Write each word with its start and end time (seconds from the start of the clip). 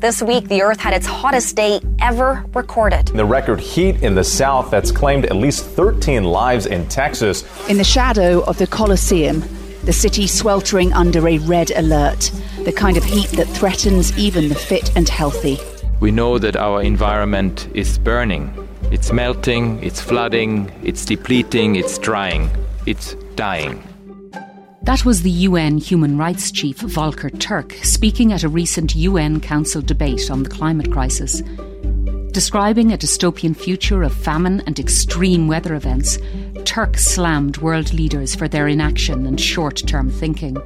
This 0.00 0.22
week, 0.22 0.48
the 0.48 0.62
Earth 0.62 0.80
had 0.80 0.94
its 0.94 1.04
hottest 1.04 1.56
day 1.56 1.78
ever 2.00 2.42
recorded. 2.54 3.08
The 3.08 3.22
record 3.22 3.60
heat 3.60 4.02
in 4.02 4.14
the 4.14 4.24
south 4.24 4.70
that's 4.70 4.90
claimed 4.90 5.26
at 5.26 5.36
least 5.36 5.66
13 5.66 6.24
lives 6.24 6.64
in 6.64 6.88
Texas. 6.88 7.44
In 7.68 7.76
the 7.76 7.84
shadow 7.84 8.40
of 8.44 8.56
the 8.56 8.66
Colosseum, 8.66 9.44
the 9.84 9.92
city 9.92 10.26
sweltering 10.26 10.90
under 10.94 11.28
a 11.28 11.36
red 11.40 11.70
alert, 11.72 12.32
the 12.64 12.72
kind 12.72 12.96
of 12.96 13.04
heat 13.04 13.28
that 13.32 13.46
threatens 13.48 14.16
even 14.16 14.48
the 14.48 14.54
fit 14.54 14.90
and 14.96 15.06
healthy. 15.06 15.58
We 16.00 16.10
know 16.10 16.38
that 16.38 16.56
our 16.56 16.80
environment 16.80 17.68
is 17.74 17.98
burning. 17.98 18.54
It's 18.90 19.12
melting, 19.12 19.82
it's 19.82 20.00
flooding, 20.00 20.72
it's 20.82 21.04
depleting, 21.04 21.76
it's 21.76 21.98
drying, 21.98 22.48
it's 22.86 23.16
dying. 23.34 23.82
That 24.84 25.04
was 25.04 25.20
the 25.20 25.30
UN 25.30 25.76
Human 25.76 26.16
Rights 26.16 26.50
Chief 26.50 26.78
Volker 26.78 27.28
Turk 27.28 27.74
speaking 27.82 28.32
at 28.32 28.44
a 28.44 28.48
recent 28.48 28.94
UN 28.94 29.38
Council 29.38 29.82
debate 29.82 30.30
on 30.30 30.42
the 30.42 30.48
climate 30.48 30.90
crisis. 30.90 31.42
Describing 32.32 32.90
a 32.90 32.96
dystopian 32.96 33.54
future 33.54 34.02
of 34.02 34.14
famine 34.14 34.62
and 34.66 34.78
extreme 34.78 35.48
weather 35.48 35.74
events, 35.74 36.16
Turk 36.64 36.96
slammed 36.96 37.58
world 37.58 37.92
leaders 37.92 38.34
for 38.34 38.48
their 38.48 38.68
inaction 38.68 39.26
and 39.26 39.38
short 39.38 39.76
term 39.86 40.08
thinking. 40.10 40.56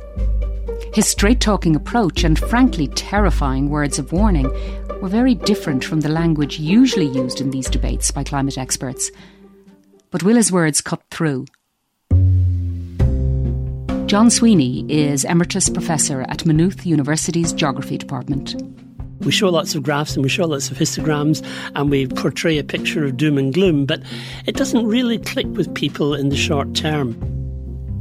His 0.92 1.08
straight 1.08 1.40
talking 1.40 1.74
approach 1.74 2.22
and 2.22 2.38
frankly 2.38 2.86
terrifying 2.86 3.68
words 3.68 3.98
of 3.98 4.12
warning 4.12 4.48
were 5.02 5.08
very 5.08 5.34
different 5.34 5.84
from 5.84 6.02
the 6.02 6.08
language 6.08 6.60
usually 6.60 7.08
used 7.08 7.40
in 7.40 7.50
these 7.50 7.68
debates 7.68 8.12
by 8.12 8.22
climate 8.22 8.58
experts. 8.58 9.10
But 10.12 10.22
will 10.22 10.36
his 10.36 10.52
words 10.52 10.80
cut 10.80 11.02
through? 11.10 11.46
John 14.06 14.28
Sweeney 14.28 14.84
is 14.90 15.24
Emeritus 15.24 15.70
Professor 15.70 16.20
at 16.28 16.44
Maynooth 16.44 16.84
University's 16.84 17.54
Geography 17.54 17.96
Department. 17.96 18.54
We 19.20 19.32
show 19.32 19.48
lots 19.48 19.74
of 19.74 19.82
graphs 19.82 20.14
and 20.14 20.22
we 20.22 20.28
show 20.28 20.44
lots 20.44 20.70
of 20.70 20.76
histograms 20.76 21.42
and 21.74 21.90
we 21.90 22.06
portray 22.06 22.58
a 22.58 22.64
picture 22.64 23.06
of 23.06 23.16
doom 23.16 23.38
and 23.38 23.52
gloom, 23.52 23.86
but 23.86 24.02
it 24.44 24.56
doesn't 24.56 24.86
really 24.86 25.18
click 25.18 25.46
with 25.56 25.74
people 25.74 26.14
in 26.14 26.28
the 26.28 26.36
short 26.36 26.74
term. 26.74 27.12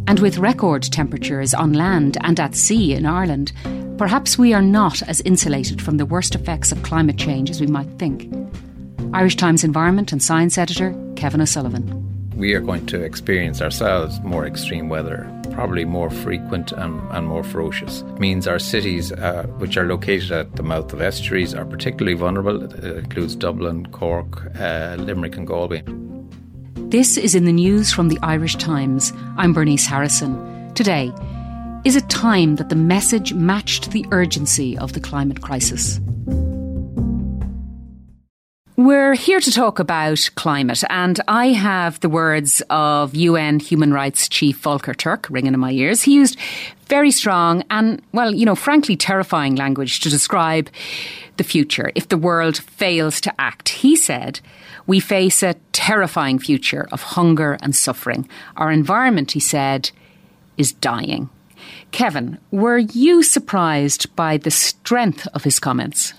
And 0.06 0.20
with 0.20 0.40
record 0.40 0.84
temperatures 0.84 1.54
on 1.54 1.72
land 1.72 2.18
and 2.20 2.38
at 2.38 2.54
sea 2.54 2.94
in 2.94 3.06
Ireland, 3.06 3.54
perhaps 3.98 4.38
we 4.38 4.54
are 4.54 4.62
not 4.62 5.02
as 5.04 5.22
insulated 5.22 5.82
from 5.82 5.96
the 5.96 6.06
worst 6.06 6.36
effects 6.36 6.74
of 6.74 6.84
climate 6.84 7.18
change 7.18 7.50
as 7.50 7.62
we 7.62 7.68
might 7.68 7.90
think. 7.98 8.30
Irish 9.14 9.38
Times 9.38 9.64
Environment 9.64 10.12
and 10.12 10.22
Science 10.22 10.58
Editor 10.58 10.94
Kevin 11.16 11.40
O'Sullivan. 11.40 12.02
We 12.36 12.54
are 12.56 12.62
going 12.62 12.88
to 12.88 13.02
experience 13.02 13.62
ourselves 13.62 14.20
more 14.20 14.46
extreme 14.46 14.90
weather 14.90 15.30
probably 15.54 15.86
more 15.86 16.10
frequent 16.10 16.72
and, 16.72 17.00
and 17.12 17.28
more 17.28 17.44
ferocious. 17.44 18.02
It 18.02 18.20
means 18.20 18.48
our 18.48 18.60
cities, 18.60 19.12
uh, 19.12 19.44
which 19.58 19.78
are 19.78 19.86
located 19.86 20.32
at 20.32 20.56
the 20.56 20.64
mouth 20.64 20.92
of 20.94 21.02
estuaries, 21.02 21.54
are 21.54 21.66
particularly 21.66 22.18
vulnerable. 22.18 22.64
It 22.64 22.84
includes 22.84 23.36
Dublin, 23.36 23.86
Cork, 23.88 24.46
uh, 24.60 24.96
Limerick, 25.00 25.38
and 25.38 25.48
Galway. 25.48 25.84
This 26.90 27.18
is 27.18 27.34
in 27.34 27.46
the 27.46 27.52
news 27.52 27.92
from 27.92 28.10
the 28.10 28.20
Irish 28.22 28.56
Times. 28.56 29.12
I'm 29.38 29.54
Bernice 29.54 29.86
Harrison. 29.86 30.74
Today, 30.74 31.12
is 31.86 31.96
it 31.96 32.10
time 32.10 32.56
that 32.58 32.70
the 32.70 32.76
message 32.76 33.34
matched 33.34 33.92
the 33.92 34.06
urgency 34.12 34.78
of 34.78 34.94
the 34.94 35.00
climate 35.00 35.42
crisis? 35.42 36.00
We're 38.76 39.14
here 39.14 39.40
to 39.40 39.52
talk 39.52 39.78
about 39.78 40.32
climate, 40.34 40.84
and 40.90 41.22
I 41.28 41.50
have 41.50 42.00
the 42.00 42.10
words 42.10 42.64
of 42.72 43.14
UN 43.14 43.60
Human 43.60 43.94
Rights 43.94 44.28
Chief 44.28 44.58
Volker 44.58 44.96
Turk 44.96 45.28
ringing 45.30 45.54
in 45.54 45.60
my 45.60 45.70
ears. 45.70 46.02
He 46.02 46.16
used 46.16 46.40
very 46.88 47.12
strong 47.12 47.64
and, 47.70 48.02
well, 48.14 48.34
you 48.34 48.48
know, 48.48 48.56
frankly 48.56 48.96
terrifying 48.96 49.54
language 49.56 50.00
to 50.00 50.10
describe 50.10 50.72
the 51.38 51.44
future 51.44 51.92
if 51.94 52.10
the 52.10 52.18
world 52.18 52.58
fails 52.58 53.22
to 53.22 53.34
act. 53.40 53.70
He 53.70 53.96
said, 53.96 54.40
We 54.88 55.00
face 55.00 55.44
a 55.44 55.54
terrifying 55.72 56.40
future 56.40 56.88
of 56.92 57.04
hunger 57.04 57.60
and 57.62 57.76
suffering. 57.76 58.28
Our 58.58 58.72
environment, 58.72 59.34
he 59.34 59.40
said, 59.40 59.92
is 60.58 60.72
dying. 60.72 61.30
Kevin, 61.92 62.40
were 62.50 62.80
you 62.80 63.22
surprised 63.22 64.16
by 64.16 64.38
the 64.38 64.50
strength 64.50 65.28
of 65.36 65.44
his 65.44 65.60
comments? 65.60 66.16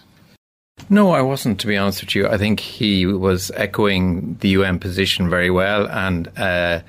No, 0.91 1.13
I 1.13 1.23
wasn't, 1.23 1.61
to 1.61 1.67
be 1.67 1.77
honest 1.77 2.03
with 2.03 2.15
you. 2.15 2.29
I 2.29 2.37
think 2.37 2.61
he 2.61 3.07
was 3.07 3.51
echoing 3.55 4.37
the 4.41 4.51
UN 4.51 4.79
position 4.79 5.31
very 5.31 5.51
well 5.51 5.87
and 5.87 6.31
uh, 6.37 6.81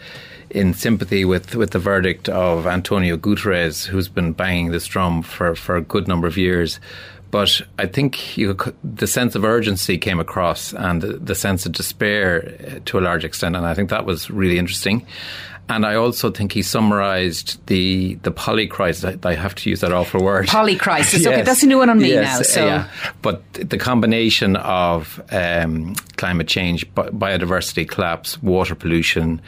in 0.49 0.73
sympathy 0.73 1.23
with, 1.23 1.55
with 1.55 1.71
the 1.71 1.79
verdict 1.79 2.27
of 2.27 2.67
Antonio 2.67 3.15
Guterres, 3.15 3.85
who's 3.85 4.09
been 4.09 4.33
banging 4.33 4.71
this 4.71 4.85
drum 4.85 5.21
for, 5.21 5.55
for 5.55 5.75
a 5.75 5.81
good 5.81 6.07
number 6.07 6.27
of 6.27 6.37
years. 6.37 6.79
But 7.31 7.61
I 7.79 7.85
think 7.85 8.37
you, 8.37 8.57
the 8.83 9.07
sense 9.07 9.35
of 9.35 9.43
urgency 9.43 9.97
came 9.97 10.19
across 10.19 10.73
and 10.73 11.01
the, 11.01 11.35
sense 11.35 11.65
of 11.65 11.71
despair 11.71 12.55
uh, 12.67 12.79
to 12.85 12.99
a 12.99 13.01
large 13.01 13.25
extent. 13.25 13.55
And 13.55 13.65
I 13.65 13.73
think 13.73 13.89
that 13.89 14.05
was 14.05 14.29
really 14.29 14.57
interesting. 14.57 15.05
And 15.67 15.85
I 15.85 15.95
also 15.95 16.29
think 16.29 16.51
he 16.51 16.61
summarised 16.61 17.65
the 17.65 18.15
the 18.15 18.31
polycrisis. 18.31 19.25
I, 19.25 19.29
I 19.29 19.33
have 19.33 19.55
to 19.55 19.69
use 19.69 19.81
that 19.81 19.91
awful 19.91 20.23
word. 20.23 20.47
Polycrisis. 20.47 21.13
yes. 21.19 21.27
Okay, 21.27 21.41
that's 21.41 21.63
a 21.63 21.67
new 21.67 21.79
one 21.79 21.89
on 21.89 21.97
me 21.97 22.09
yes, 22.09 22.37
now. 22.37 22.43
So. 22.43 22.65
Yeah. 22.65 22.89
But 23.21 23.41
the 23.53 23.77
combination 23.77 24.57
of 24.57 25.19
um, 25.31 25.95
climate 26.17 26.47
change, 26.47 26.89
biodiversity 26.93 27.89
collapse, 27.89 28.41
water 28.43 28.75
pollution, 28.75 29.41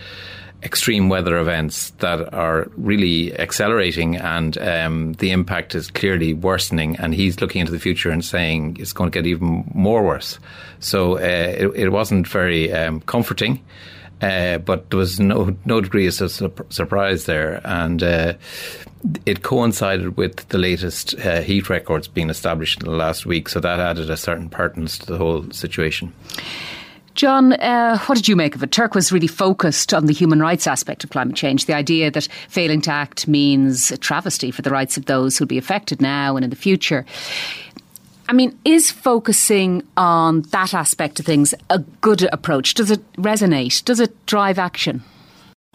extreme 0.64 1.08
weather 1.08 1.38
events 1.38 1.92
that 2.00 2.34
are 2.34 2.68
really 2.78 3.38
accelerating, 3.38 4.18
and 4.18 4.58
um, 4.58 5.14
the 5.14 5.30
impact 5.30 5.76
is 5.76 5.92
clearly 5.92 6.34
worsening. 6.34 6.96
And 6.98 7.14
he's 7.14 7.40
looking 7.42 7.62
into 7.62 7.72
the 7.72 7.80
future 7.80 8.10
and 8.10 8.26
saying 8.26 8.78
it's 8.80 8.94
going 8.94 9.12
to 9.12 9.18
get 9.20 9.28
even 9.28 9.70
more 9.74 10.04
worse. 10.04 10.40
So 10.80 11.18
uh, 11.18 11.20
it, 11.20 11.68
it, 11.76 11.90
wasn't 11.90 12.28
very 12.28 12.74
um, 12.74 13.02
comforting. 13.02 13.64
Uh, 14.22 14.58
but 14.58 14.90
there 14.90 14.98
was 14.98 15.20
no 15.20 15.56
no 15.66 15.80
degree 15.80 16.08
of 16.08 16.14
su- 16.14 16.52
surprise 16.70 17.26
there, 17.26 17.62
and 17.66 18.02
uh, 18.02 18.34
it 19.26 19.44
coincided 19.44 20.18
with 20.18 20.48
the 20.50 20.58
latest 20.58 21.14
uh, 21.20 21.42
heat 21.42 21.70
records 21.70 22.08
being 22.08 22.30
established 22.30 22.82
in 22.82 22.90
the 22.90 22.96
last 22.96 23.26
week, 23.26 23.48
so 23.48 23.60
that 23.60 23.80
added 23.80 24.10
a 24.10 24.18
certain 24.18 24.50
pertinence 24.50 24.98
to 24.98 25.06
the 25.06 25.18
whole 25.18 25.50
situation. 25.52 26.14
John, 27.18 27.54
uh, 27.54 27.98
what 28.06 28.16
did 28.16 28.28
you 28.28 28.36
make 28.36 28.56
of 28.56 28.62
it? 28.62 28.72
Turk 28.72 28.94
was 28.94 29.12
really 29.12 29.28
focused 29.28 29.92
on 29.92 30.06
the 30.06 30.14
human 30.14 30.40
rights 30.40 30.68
aspect 30.68 31.04
of 31.04 31.10
climate 31.10 31.36
change, 31.36 31.66
the 31.66 31.74
idea 31.74 32.12
that 32.12 32.28
failing 32.48 32.80
to 32.82 32.92
act 32.92 33.28
means 33.28 33.92
a 33.92 33.98
travesty 33.98 34.52
for 34.52 34.62
the 34.62 34.70
rights 34.70 34.98
of 34.98 35.06
those 35.06 35.36
who'll 35.36 35.48
be 35.48 35.58
affected 35.58 36.00
now 36.00 36.36
and 36.36 36.44
in 36.44 36.52
the 36.52 36.56
future. 36.56 37.08
I 38.30 38.34
mean, 38.34 38.58
is 38.66 38.92
focusing 38.92 39.84
on 39.96 40.42
that 40.52 40.74
aspect 40.74 41.20
of 41.20 41.26
things 41.26 41.54
a 41.70 41.80
good 41.80 42.24
approach? 42.34 42.74
Does 42.74 42.92
it 42.92 43.10
resonate? 43.14 43.84
Does 43.86 44.00
it 44.00 44.26
drive 44.26 44.60
action? 44.60 45.04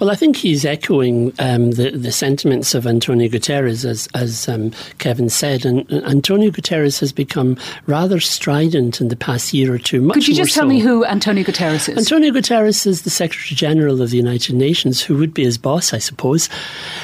Well, 0.02 0.10
I 0.10 0.16
think 0.16 0.34
he's 0.34 0.64
echoing 0.64 1.32
um, 1.38 1.70
the, 1.70 1.90
the 1.90 2.10
sentiments 2.10 2.74
of 2.74 2.88
Antonio 2.88 3.28
Guterres, 3.28 3.84
as, 3.84 4.08
as 4.16 4.48
um, 4.48 4.72
Kevin 4.98 5.28
said. 5.28 5.64
And 5.64 5.88
Antonio 5.92 6.50
Guterres 6.50 6.98
has 6.98 7.12
become 7.12 7.56
rather 7.86 8.18
strident 8.18 9.00
in 9.00 9.06
the 9.06 9.14
past 9.14 9.54
year 9.54 9.72
or 9.72 9.78
two. 9.78 10.10
Could 10.10 10.26
you 10.26 10.34
just 10.34 10.54
tell 10.54 10.64
so. 10.64 10.68
me 10.68 10.80
who 10.80 11.04
Antonio 11.04 11.44
Guterres 11.44 11.88
is? 11.88 11.96
Antonio 11.96 12.32
Guterres 12.32 12.84
is 12.84 13.02
the 13.02 13.10
Secretary 13.10 13.54
General 13.54 14.02
of 14.02 14.10
the 14.10 14.16
United 14.16 14.56
Nations, 14.56 15.00
who 15.00 15.16
would 15.18 15.32
be 15.32 15.44
his 15.44 15.56
boss, 15.56 15.94
I 15.94 15.98
suppose. 15.98 16.48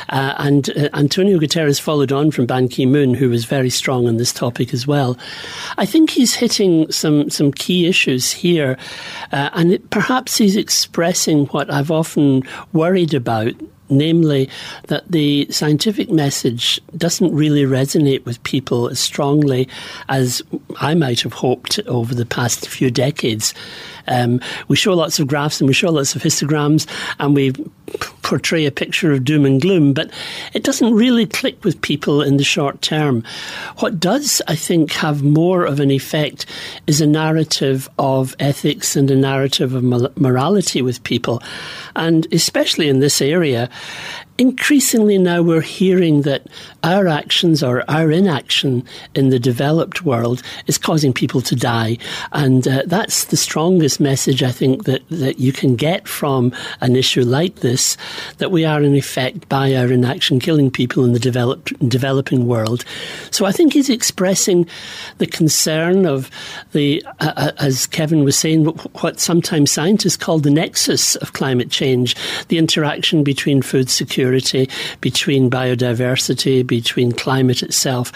Uh, 0.09 0.35
and 0.39 0.69
uh, 0.71 0.89
Antonio 0.93 1.39
Guterres 1.39 1.81
followed 1.81 2.11
on 2.11 2.33
from 2.33 2.47
Ban 2.47 2.67
Ki 2.67 2.85
moon, 2.85 3.15
who 3.15 3.31
was 3.31 3.45
very 3.45 3.71
strong 3.71 4.09
on 4.09 4.17
this 4.17 4.33
topic 4.33 4.75
as 4.75 4.89
well. 4.89 5.17
I 5.77 5.87
think 5.87 6.11
he's 6.11 6.35
hitting 6.35 6.91
some, 6.91 7.31
some 7.31 7.53
key 7.53 7.87
issues 7.87 8.33
here. 8.33 8.77
Uh, 9.31 9.51
and 9.53 9.75
it, 9.75 9.91
perhaps 9.91 10.37
he's 10.37 10.57
expressing 10.57 11.47
what 11.47 11.73
I've 11.73 11.93
often 11.93 12.43
worried 12.73 12.88
worried 12.89 13.13
about 13.13 13.53
namely 13.91 14.49
that 14.89 15.11
the 15.11 15.47
scientific 15.51 16.11
message 16.11 16.81
doesn't 16.97 17.35
really 17.35 17.65
resonate 17.65 18.25
with 18.25 18.43
people 18.43 18.89
as 18.89 18.99
strongly 18.99 19.69
as 20.09 20.43
I 20.81 20.95
might 20.95 21.21
have 21.21 21.33
hoped 21.33 21.79
over 21.87 22.15
the 22.15 22.27
past 22.27 22.69
few 22.69 22.91
decades. 22.91 23.55
Um, 24.09 24.41
we 24.69 24.77
show 24.77 24.95
lots 24.95 25.19
of 25.19 25.27
graphs 25.27 25.61
and 25.61 25.69
we 25.69 25.75
show 25.75 25.91
lots 25.91 26.17
of 26.17 26.23
histograms 26.23 26.87
and 27.19 27.35
we 27.35 27.53
portray 28.23 28.67
a 28.67 28.71
picture 28.71 29.13
of 29.13 29.25
doom 29.25 29.47
and 29.47 29.61
gloom, 29.61 29.93
but 29.93 30.11
it 30.53 30.63
doesn't 30.65 30.93
really 30.93 31.27
click 31.27 31.65
with 31.65 31.81
people 31.81 32.23
in 32.23 32.37
the 32.37 32.45
short 32.45 32.83
term. 32.83 33.25
What 33.79 33.99
does, 33.99 34.43
I 34.47 34.55
think, 34.55 34.93
have 34.93 35.23
more 35.23 35.65
of 35.65 35.81
an 35.81 35.91
effect 35.91 36.45
is 36.87 37.01
a 37.01 37.07
narrative 37.07 37.89
of 37.99 38.35
ethics 38.39 38.97
and 38.97 39.11
a 39.11 39.17
narrative 39.17 39.75
of 39.75 39.83
morality 40.19 40.83
with 40.83 41.03
people. 41.05 41.43
And 41.97 42.27
especially 42.33 42.89
in 42.89 43.01
this 43.01 43.23
area, 43.23 43.71
increasingly 44.39 45.19
now 45.19 45.43
we're 45.43 45.61
hearing 45.61 46.23
that 46.23 46.47
our 46.85 47.09
actions 47.09 47.61
or 47.61 47.83
our 47.91 48.11
inaction 48.13 48.85
in 49.17 49.31
the 49.31 49.39
developed 49.39 50.03
world 50.05 50.43
is 50.69 50.79
causing 50.79 51.13
people 51.13 51.41
to 51.41 51.57
die. 51.57 51.99
And 52.33 52.67
uh, 52.67 52.85
that's 52.87 53.27
the 53.27 53.37
strongest 53.37 53.99
message 53.99 54.45
I 54.45 54.53
think 54.53 54.85
that, 54.85 55.03
that 55.11 55.41
you 55.41 55.53
can 55.53 55.75
get 55.75 56.07
from 56.07 56.53
an 56.81 56.95
issue 56.95 57.25
like 57.25 57.57
this 57.57 57.97
that 58.39 58.53
we 58.53 58.65
are, 58.65 58.81
in 58.81 58.95
effect, 58.95 59.49
by 59.49 59.75
our 59.75 59.93
inaction, 59.93 60.39
killing 60.39 60.71
people 60.71 61.05
in 61.05 61.13
the 61.13 61.19
developed, 61.19 61.77
developing 61.89 62.47
world. 62.47 62.85
So 63.33 63.45
I 63.45 63.51
think 63.51 63.73
he's 63.73 63.91
expressing 63.91 64.69
the 65.19 65.27
concern 65.27 66.07
of 66.07 66.31
the, 66.73 67.05
uh, 67.21 67.33
uh 67.37 67.53
as 67.59 67.89
Kevin 67.89 68.23
was 68.23 68.39
saying, 68.39 68.67
what 68.67 69.19
sometimes 69.19 69.73
scientists 69.73 70.17
call 70.17 70.39
the 70.39 70.51
nexus 70.51 71.17
of 71.17 71.33
climate 71.33 71.71
change, 71.71 72.15
the 72.47 72.59
interaction 72.59 73.25
between 73.25 73.63
food 73.63 73.91
security, 73.91 74.28
between 75.01 75.51
biodiversity, 75.51 76.67
between 76.67 77.13
climate 77.13 77.63
itself, 77.63 78.13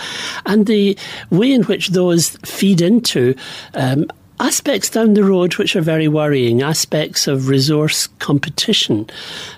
and 0.47 0.67
the 0.67 0.97
way 1.31 1.53
in 1.53 1.63
which 1.65 1.89
those 1.89 2.31
feed 2.45 2.81
into 2.81 3.35
um, 3.75 4.07
aspects 4.43 4.91
down 4.91 5.15
the 5.15 5.23
road 5.23 5.57
which 5.57 5.77
are 5.77 5.81
very 5.81 6.09
worrying 6.09 6.63
aspects 6.63 7.29
of 7.29 7.49
resource 7.49 8.09
competition 8.19 9.09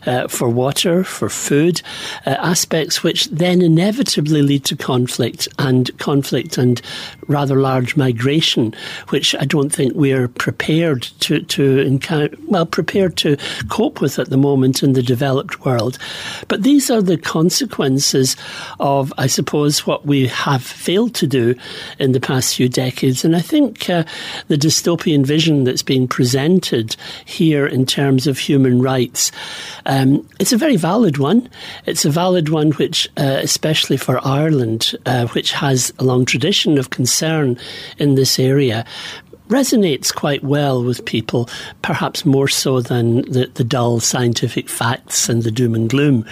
uh, 0.04 0.28
for 0.28 0.48
water, 0.50 1.02
for 1.02 1.30
food, 1.30 1.80
uh, 2.26 2.36
aspects 2.38 3.02
which 3.02 3.24
then 3.30 3.62
inevitably 3.62 4.42
lead 4.42 4.62
to 4.62 4.76
conflict 4.76 5.48
and 5.58 5.96
conflict 5.98 6.58
and 6.58 6.82
rather 7.28 7.56
large 7.56 7.96
migration, 7.96 8.74
which 9.08 9.34
I 9.36 9.46
don't 9.46 9.70
think 9.70 9.94
we're 9.94 10.28
prepared 10.28 11.02
to, 11.20 11.40
to 11.40 11.78
encounter, 11.78 12.36
well, 12.48 12.66
prepared 12.66 13.16
to 13.18 13.38
cope 13.70 14.02
with 14.02 14.18
at 14.18 14.28
the 14.28 14.36
moment 14.36 14.82
in 14.82 14.92
the 14.92 15.02
developed 15.02 15.64
world. 15.64 15.98
But 16.48 16.62
these 16.62 16.90
are 16.90 17.00
the 17.00 17.16
consequences 17.16 18.36
of, 18.80 19.14
I 19.16 19.28
suppose, 19.28 19.86
what 19.86 20.04
we 20.04 20.26
have 20.26 20.62
failed 20.62 21.14
to 21.14 21.26
do 21.26 21.54
in 21.98 22.12
the 22.12 22.20
past 22.20 22.56
few 22.56 22.68
decades. 22.68 23.24
And 23.24 23.34
I 23.34 23.40
think 23.40 23.88
uh, 23.88 24.04
the 24.48 24.58
dystopian 24.74 25.24
vision 25.24 25.64
that's 25.64 25.82
being 25.82 26.08
presented 26.08 26.96
here 27.24 27.66
in 27.66 27.86
terms 27.86 28.26
of 28.26 28.38
human 28.38 28.82
rights. 28.82 29.30
Um, 29.86 30.28
it's 30.40 30.52
a 30.52 30.56
very 30.56 30.76
valid 30.76 31.18
one. 31.18 31.48
It's 31.86 32.04
a 32.04 32.10
valid 32.10 32.48
one 32.48 32.72
which, 32.72 33.08
uh, 33.16 33.38
especially 33.42 33.96
for 33.96 34.24
Ireland, 34.26 34.94
uh, 35.06 35.28
which 35.28 35.52
has 35.52 35.92
a 35.98 36.04
long 36.04 36.24
tradition 36.24 36.76
of 36.78 36.90
concern 36.90 37.56
in 37.98 38.16
this 38.16 38.38
area, 38.38 38.84
resonates 39.48 40.14
quite 40.14 40.42
well 40.42 40.82
with 40.82 41.04
people, 41.04 41.48
perhaps 41.82 42.24
more 42.24 42.48
so 42.48 42.80
than 42.80 43.22
the, 43.30 43.50
the 43.54 43.64
dull 43.64 44.00
scientific 44.00 44.68
facts 44.68 45.28
and 45.28 45.42
the 45.42 45.50
doom 45.50 45.74
and 45.74 45.90
gloom 45.90 46.24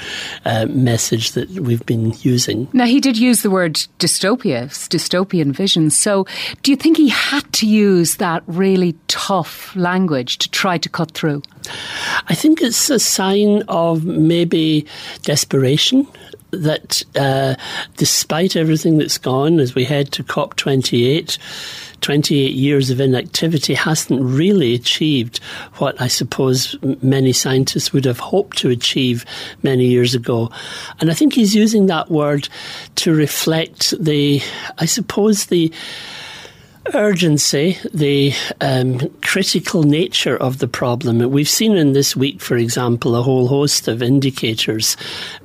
uh, 0.44 0.66
message 0.66 1.32
that 1.32 1.50
we've 1.50 1.84
been 1.86 2.14
using. 2.20 2.68
Now, 2.72 2.86
he 2.86 3.00
did 3.00 3.16
use 3.16 3.42
the 3.42 3.50
word 3.50 3.74
dystopia, 3.98 4.66
dystopian 4.88 5.52
vision. 5.52 5.90
So, 5.90 6.26
do 6.62 6.70
you 6.70 6.76
think 6.76 6.96
he 6.96 7.08
had 7.08 7.50
to 7.54 7.66
use 7.66 8.16
that 8.16 8.42
really 8.46 8.94
tough 9.08 9.74
language 9.76 10.38
to 10.38 10.50
try 10.50 10.78
to 10.78 10.88
cut 10.88 11.12
through? 11.12 11.42
I 12.28 12.34
think 12.34 12.60
it's 12.60 12.90
a 12.90 12.98
sign 12.98 13.62
of 13.68 14.04
maybe 14.04 14.86
desperation 15.22 16.06
that 16.52 17.02
uh, 17.16 17.54
despite 17.96 18.56
everything 18.56 18.98
that's 18.98 19.18
gone 19.18 19.58
as 19.58 19.74
we 19.74 19.84
head 19.84 20.12
to 20.12 20.24
COP28, 20.24 21.38
28 22.02 22.52
years 22.52 22.90
of 22.90 23.00
inactivity 23.00 23.74
hasn't 23.74 24.20
really 24.20 24.74
achieved 24.74 25.38
what 25.76 25.98
I 26.00 26.08
suppose 26.08 26.76
many 27.00 27.32
scientists 27.32 27.92
would 27.92 28.04
have 28.04 28.18
hoped 28.18 28.58
to 28.58 28.70
achieve 28.70 29.24
many 29.62 29.86
years 29.86 30.14
ago. 30.14 30.50
And 31.00 31.10
I 31.10 31.14
think 31.14 31.32
he's 31.32 31.54
using 31.54 31.86
that 31.86 32.10
word 32.10 32.48
to 32.96 33.14
reflect 33.14 33.94
the, 33.98 34.42
I 34.78 34.84
suppose, 34.84 35.46
the 35.46 35.72
urgency, 36.94 37.78
the 37.92 38.32
um, 38.60 39.08
critical 39.22 39.82
nature 39.82 40.36
of 40.36 40.58
the 40.58 40.68
problem. 40.68 41.18
We've 41.30 41.48
seen 41.48 41.76
in 41.76 41.92
this 41.92 42.16
week, 42.16 42.40
for 42.40 42.56
example, 42.56 43.16
a 43.16 43.22
whole 43.22 43.48
host 43.48 43.88
of 43.88 44.02
indicators 44.02 44.96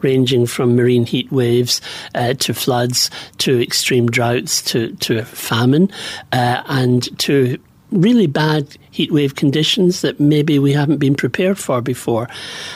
ranging 0.01 0.45
from 0.45 0.75
marine 0.75 1.05
heat 1.05 1.31
waves 1.31 1.81
uh, 2.15 2.33
to 2.35 2.53
floods 2.53 3.09
to 3.39 3.61
extreme 3.61 4.07
droughts 4.09 4.61
to, 4.63 4.93
to 4.95 5.23
famine 5.23 5.91
uh, 6.31 6.63
and 6.67 7.17
to 7.19 7.59
really 7.91 8.27
bad 8.27 8.67
heatwave 8.91 9.35
conditions 9.35 10.01
that 10.01 10.19
maybe 10.19 10.59
we 10.59 10.73
haven't 10.73 10.97
been 10.97 11.15
prepared 11.15 11.57
for 11.57 11.81
before. 11.81 12.27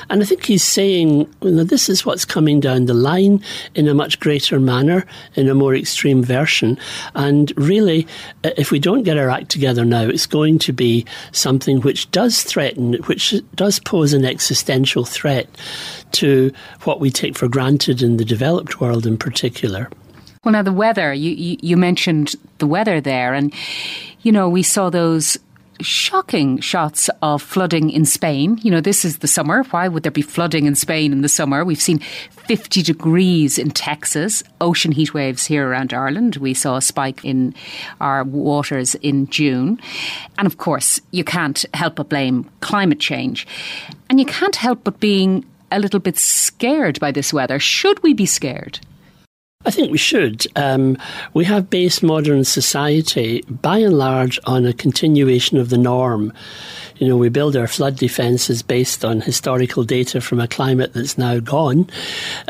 And 0.09 0.21
I 0.21 0.25
think 0.25 0.45
he's 0.45 0.63
saying, 0.63 1.31
you 1.41 1.51
know, 1.51 1.63
this 1.63 1.89
is 1.89 2.05
what's 2.05 2.25
coming 2.25 2.59
down 2.59 2.85
the 2.85 2.93
line 2.93 3.43
in 3.75 3.87
a 3.87 3.93
much 3.93 4.19
greater 4.19 4.59
manner, 4.59 5.05
in 5.35 5.49
a 5.49 5.55
more 5.55 5.75
extreme 5.75 6.23
version. 6.23 6.77
And 7.15 7.51
really, 7.57 8.07
uh, 8.43 8.51
if 8.57 8.71
we 8.71 8.79
don't 8.79 9.03
get 9.03 9.17
our 9.17 9.29
act 9.29 9.49
together 9.49 9.83
now, 9.83 10.03
it's 10.03 10.27
going 10.27 10.59
to 10.59 10.73
be 10.73 11.05
something 11.31 11.81
which 11.81 12.09
does 12.11 12.43
threaten, 12.43 12.93
which 13.05 13.35
does 13.55 13.79
pose 13.79 14.13
an 14.13 14.25
existential 14.25 15.03
threat 15.03 15.49
to 16.13 16.53
what 16.83 16.99
we 16.99 17.09
take 17.09 17.37
for 17.37 17.47
granted 17.47 18.01
in 18.01 18.17
the 18.17 18.25
developed 18.25 18.79
world 18.79 19.05
in 19.05 19.17
particular. 19.17 19.89
Well, 20.43 20.53
now 20.53 20.63
the 20.63 20.73
weather, 20.73 21.13
you, 21.13 21.31
you, 21.31 21.57
you 21.61 21.77
mentioned 21.77 22.35
the 22.57 22.65
weather 22.65 22.99
there, 22.99 23.35
and 23.35 23.53
you 24.23 24.31
know, 24.31 24.49
we 24.49 24.63
saw 24.63 24.89
those 24.89 25.37
shocking 25.81 26.59
shots 26.59 27.09
of 27.21 27.41
flooding 27.41 27.89
in 27.89 28.05
Spain. 28.05 28.59
You 28.61 28.71
know, 28.71 28.81
this 28.81 29.03
is 29.03 29.19
the 29.19 29.27
summer. 29.27 29.63
Why 29.63 29.87
would 29.87 30.03
there 30.03 30.11
be 30.11 30.21
flooding 30.21 30.65
in 30.65 30.75
Spain 30.75 31.11
in 31.11 31.21
the 31.21 31.29
summer? 31.29 31.65
We've 31.65 31.81
seen 31.81 31.99
50 32.47 32.83
degrees 32.83 33.57
in 33.57 33.71
Texas, 33.71 34.43
ocean 34.59 34.91
heat 34.91 35.13
waves 35.13 35.45
here 35.45 35.67
around 35.67 35.93
Ireland. 35.93 36.37
We 36.37 36.53
saw 36.53 36.77
a 36.77 36.81
spike 36.81 37.25
in 37.25 37.55
our 37.99 38.23
waters 38.23 38.95
in 38.95 39.27
June. 39.27 39.79
And 40.37 40.45
of 40.45 40.57
course, 40.57 41.01
you 41.11 41.23
can't 41.23 41.65
help 41.73 41.95
but 41.95 42.09
blame 42.09 42.49
climate 42.59 42.99
change. 42.99 43.47
And 44.09 44.19
you 44.19 44.25
can't 44.25 44.55
help 44.55 44.83
but 44.83 44.99
being 44.99 45.45
a 45.71 45.79
little 45.79 45.99
bit 45.99 46.17
scared 46.17 46.99
by 46.99 47.11
this 47.11 47.33
weather. 47.33 47.59
Should 47.59 48.03
we 48.03 48.13
be 48.13 48.25
scared? 48.25 48.79
I 49.63 49.71
think 49.71 49.91
we 49.91 49.97
should. 49.97 50.47
Um, 50.55 50.97
we 51.33 51.45
have 51.45 51.69
based 51.69 52.01
modern 52.01 52.43
society 52.43 53.43
by 53.43 53.77
and 53.77 53.97
large 53.97 54.39
on 54.45 54.65
a 54.65 54.73
continuation 54.73 55.57
of 55.57 55.69
the 55.69 55.77
norm. 55.77 56.33
You 56.97 57.07
know, 57.07 57.17
we 57.17 57.29
build 57.29 57.55
our 57.55 57.67
flood 57.67 57.95
defences 57.95 58.61
based 58.61 59.03
on 59.03 59.21
historical 59.21 59.83
data 59.83 60.21
from 60.21 60.39
a 60.39 60.47
climate 60.47 60.93
that's 60.93 61.17
now 61.17 61.39
gone. 61.39 61.89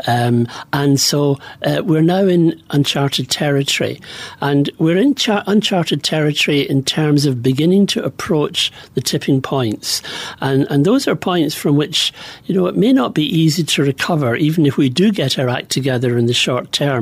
Um, 0.06 0.46
and 0.74 1.00
so 1.00 1.38
uh, 1.64 1.80
we're 1.82 2.02
now 2.02 2.26
in 2.26 2.62
uncharted 2.68 3.30
territory. 3.30 3.98
And 4.42 4.68
we're 4.78 4.98
in 4.98 5.14
char- 5.14 5.42
uncharted 5.46 6.02
territory 6.02 6.68
in 6.68 6.84
terms 6.84 7.24
of 7.24 7.42
beginning 7.42 7.86
to 7.88 8.04
approach 8.04 8.70
the 8.92 9.00
tipping 9.00 9.40
points. 9.40 10.02
And, 10.42 10.66
and 10.70 10.84
those 10.84 11.08
are 11.08 11.16
points 11.16 11.54
from 11.54 11.76
which, 11.76 12.12
you 12.44 12.54
know, 12.54 12.66
it 12.66 12.76
may 12.76 12.92
not 12.92 13.14
be 13.14 13.24
easy 13.24 13.64
to 13.64 13.82
recover, 13.82 14.36
even 14.36 14.66
if 14.66 14.76
we 14.76 14.90
do 14.90 15.12
get 15.12 15.38
our 15.38 15.48
act 15.48 15.70
together 15.70 16.18
in 16.18 16.26
the 16.26 16.34
short 16.34 16.72
term. 16.72 17.01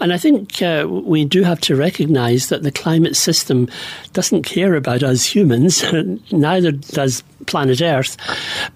And 0.00 0.12
I 0.12 0.18
think 0.18 0.62
uh, 0.62 0.86
we 0.88 1.24
do 1.24 1.42
have 1.42 1.60
to 1.62 1.76
recognise 1.76 2.48
that 2.48 2.62
the 2.62 2.70
climate 2.70 3.16
system 3.16 3.68
doesn't 4.12 4.42
care 4.42 4.74
about 4.74 5.02
us 5.02 5.24
humans, 5.24 5.84
neither 6.32 6.72
does 6.72 7.22
planet 7.46 7.80
Earth. 7.80 8.16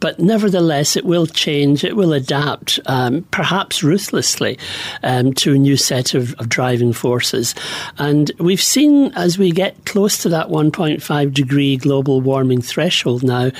But 0.00 0.18
nevertheless, 0.18 0.96
it 0.96 1.04
will 1.04 1.26
change, 1.26 1.84
it 1.84 1.96
will 1.96 2.12
adapt, 2.12 2.80
um, 2.86 3.22
perhaps 3.30 3.82
ruthlessly, 3.82 4.58
um, 5.02 5.32
to 5.34 5.54
a 5.54 5.58
new 5.58 5.76
set 5.76 6.14
of, 6.14 6.34
of, 6.34 6.48
driving 6.48 6.92
forces. 6.92 7.54
And 7.98 8.30
we've 8.38 8.62
seen 8.62 9.12
as 9.14 9.38
we 9.38 9.52
get 9.52 9.84
close 9.86 10.18
to 10.18 10.28
that 10.30 10.48
1.5 10.48 11.32
degree 11.32 11.76
global 11.76 12.20
warming 12.20 12.60
threshold 12.62 13.22
now, 13.22 13.50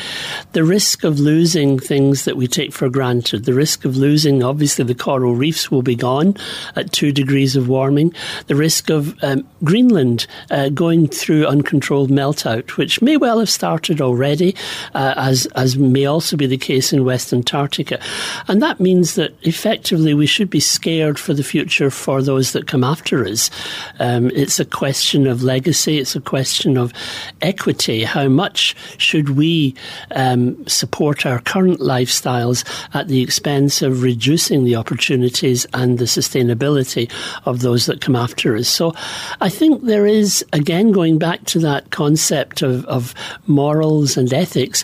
the 0.53 0.65
risk 0.65 1.05
of 1.05 1.19
losing 1.19 1.79
things 1.79 2.25
that 2.25 2.37
we 2.37 2.47
take 2.47 2.73
for 2.73 2.89
granted, 2.89 3.45
the 3.45 3.55
risk 3.55 3.85
of 3.85 3.97
losing, 3.97 4.43
obviously, 4.43 4.85
the 4.85 4.95
coral 4.95 5.35
reefs 5.35 5.71
will 5.71 5.83
be 5.83 5.95
gone 5.95 6.37
at 6.77 6.93
two 6.93 7.13
degrees 7.13 7.57
of 7.57 7.69
warming, 7.69 8.15
the 8.47 8.55
risk 8.55 8.91
of 8.91 9.17
um, 9.23 9.47
Greenland 9.65 10.27
uh, 10.51 10.69
going 10.69 11.09
through 11.09 11.47
uncontrolled 11.47 12.11
meltout, 12.11 12.71
which 12.73 13.01
may 13.01 13.17
well 13.17 13.39
have 13.39 13.51
started 13.51 14.01
already 14.01 14.55
uh, 14.95 15.15
as 15.17 15.47
as 15.55 15.77
may 15.77 16.05
also 16.05 16.37
be 16.37 16.47
the 16.47 16.59
case 16.59 16.93
in 16.93 17.05
West 17.05 17.33
Antarctica, 17.33 18.01
and 18.49 18.63
that 18.63 18.81
means 18.81 19.15
that 19.15 19.35
effectively 19.43 20.15
we 20.15 20.27
should 20.27 20.51
be 20.51 20.61
scared 20.61 21.19
for 21.19 21.35
the 21.35 21.43
future 21.43 21.91
for 21.91 22.23
those 22.23 22.53
that 22.53 22.67
come 22.67 22.85
after 22.85 23.25
us. 23.25 23.51
Um, 23.99 24.31
it's 24.31 24.61
a 24.61 24.65
question 24.65 25.27
of 25.27 25.43
legacy. 25.43 25.99
It's 25.99 26.17
a 26.17 26.21
question 26.21 26.77
of 26.77 26.93
equity. 27.41 28.05
How 28.05 28.29
much 28.29 28.77
should 28.99 29.31
we 29.31 29.75
um, 30.13 30.67
support 30.67 31.27
our 31.27 31.41
current 31.41 31.81
lifestyles 31.81 32.65
at 32.95 33.09
the 33.09 33.23
expense 33.23 33.83
of 33.83 34.03
reducing 34.03 34.65
the 34.65 34.77
opportunities 34.77 35.67
and 35.75 35.99
the 35.99 36.05
sustainability 36.05 37.11
of 37.45 37.61
those 37.61 37.87
that 37.87 38.01
come 38.01 38.17
after 38.17 38.57
us? 38.57 38.69
So, 38.69 38.95
I 39.41 39.49
think 39.49 39.85
there 39.85 40.07
is 40.07 40.45
again 40.53 40.93
going 40.93 41.19
back 41.19 41.45
to 41.47 41.59
that 41.61 41.91
concept 41.91 42.63
of, 42.63 42.85
of 42.87 43.15
morals 43.47 44.17
and 44.17 44.33
ethics 44.33 44.82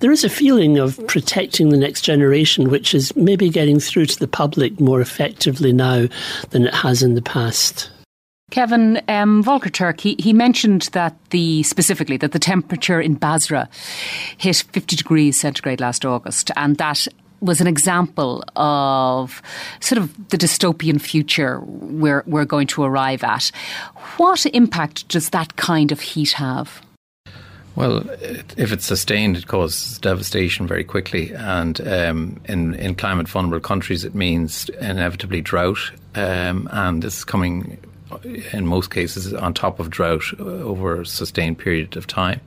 there 0.00 0.10
is 0.10 0.24
a 0.24 0.30
feeling 0.30 0.78
of 0.78 0.98
protecting 1.06 1.68
the 1.68 1.76
next 1.76 2.02
generation, 2.02 2.70
which 2.70 2.94
is 2.94 3.14
maybe 3.16 3.50
getting 3.50 3.78
through 3.78 4.06
to 4.06 4.18
the 4.18 4.28
public 4.28 4.80
more 4.80 5.00
effectively 5.00 5.72
now 5.72 6.06
than 6.50 6.66
it 6.66 6.74
has 6.74 7.02
in 7.02 7.14
the 7.14 7.22
past. 7.22 7.90
Kevin, 8.50 9.00
um, 9.08 9.42
Volker 9.42 9.70
Turk, 9.70 10.00
he, 10.00 10.16
he 10.18 10.32
mentioned 10.32 10.82
that 10.92 11.16
the, 11.30 11.62
specifically, 11.62 12.16
that 12.16 12.32
the 12.32 12.38
temperature 12.38 13.00
in 13.00 13.14
Basra 13.14 13.68
hit 14.38 14.56
50 14.72 14.96
degrees 14.96 15.38
centigrade 15.38 15.80
last 15.80 16.04
August, 16.04 16.50
and 16.56 16.76
that 16.78 17.06
was 17.40 17.60
an 17.60 17.66
example 17.66 18.42
of 18.56 19.40
sort 19.80 19.98
of 19.98 20.28
the 20.28 20.36
dystopian 20.36 21.00
future 21.00 21.60
we're, 21.60 22.24
we're 22.26 22.44
going 22.44 22.66
to 22.66 22.82
arrive 22.82 23.22
at. 23.22 23.50
What 24.16 24.44
impact 24.46 25.08
does 25.08 25.30
that 25.30 25.56
kind 25.56 25.92
of 25.92 26.00
heat 26.00 26.32
have? 26.32 26.82
Well, 27.76 28.04
if 28.56 28.72
it's 28.72 28.84
sustained, 28.84 29.36
it 29.36 29.46
causes 29.46 29.98
devastation 29.98 30.66
very 30.66 30.84
quickly, 30.84 31.32
and 31.32 31.80
um, 31.80 32.40
in 32.46 32.74
in 32.74 32.94
climate 32.94 33.28
vulnerable 33.28 33.60
countries, 33.60 34.04
it 34.04 34.14
means 34.14 34.68
inevitably 34.80 35.40
drought, 35.40 35.78
um, 36.14 36.68
and 36.72 37.02
this 37.02 37.18
is 37.18 37.24
coming 37.24 37.78
in 38.52 38.66
most 38.66 38.90
cases 38.90 39.32
on 39.32 39.54
top 39.54 39.78
of 39.78 39.88
drought 39.88 40.24
over 40.40 41.00
a 41.00 41.06
sustained 41.06 41.58
period 41.58 41.96
of 41.96 42.06
time. 42.06 42.40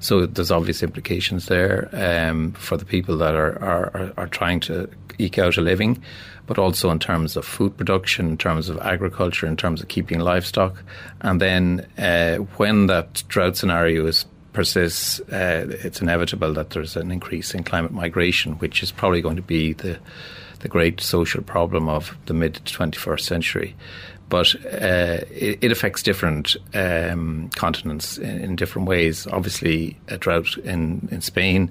So 0.00 0.26
there's 0.26 0.50
obvious 0.50 0.82
implications 0.82 1.46
there 1.46 1.88
um, 1.92 2.52
for 2.52 2.76
the 2.76 2.84
people 2.84 3.16
that 3.18 3.34
are, 3.34 3.58
are, 3.62 4.12
are 4.16 4.26
trying 4.26 4.60
to 4.60 4.88
eke 5.18 5.38
out 5.38 5.56
a 5.56 5.60
living, 5.60 6.02
but 6.46 6.58
also 6.58 6.90
in 6.90 6.98
terms 6.98 7.36
of 7.36 7.44
food 7.44 7.76
production, 7.76 8.28
in 8.28 8.36
terms 8.36 8.68
of 8.68 8.78
agriculture, 8.78 9.46
in 9.46 9.56
terms 9.56 9.80
of 9.80 9.88
keeping 9.88 10.20
livestock. 10.20 10.82
And 11.22 11.40
then 11.40 11.86
uh, 11.98 12.36
when 12.58 12.88
that 12.88 13.24
drought 13.28 13.56
scenario 13.56 14.06
is 14.06 14.26
persists, 14.56 15.20
uh, 15.30 15.66
it's 15.84 16.00
inevitable 16.00 16.54
that 16.54 16.70
there's 16.70 16.96
an 16.96 17.12
increase 17.12 17.54
in 17.54 17.62
climate 17.62 17.92
migration, 17.92 18.54
which 18.54 18.82
is 18.82 18.90
probably 18.90 19.20
going 19.20 19.36
to 19.36 19.42
be 19.42 19.74
the 19.74 19.98
the 20.60 20.68
great 20.68 21.02
social 21.02 21.42
problem 21.42 21.86
of 21.86 22.16
the 22.24 22.32
mid 22.32 22.54
21st 22.64 23.20
century 23.20 23.74
but 24.28 24.54
uh, 24.66 25.22
it, 25.30 25.58
it, 25.62 25.70
affects 25.70 26.02
different 26.02 26.56
um, 26.74 27.48
continents 27.54 28.18
in, 28.18 28.40
in, 28.40 28.56
different 28.56 28.88
ways. 28.88 29.26
Obviously, 29.28 29.96
a 30.08 30.18
drought 30.18 30.56
in, 30.58 31.08
in 31.12 31.20
Spain 31.20 31.70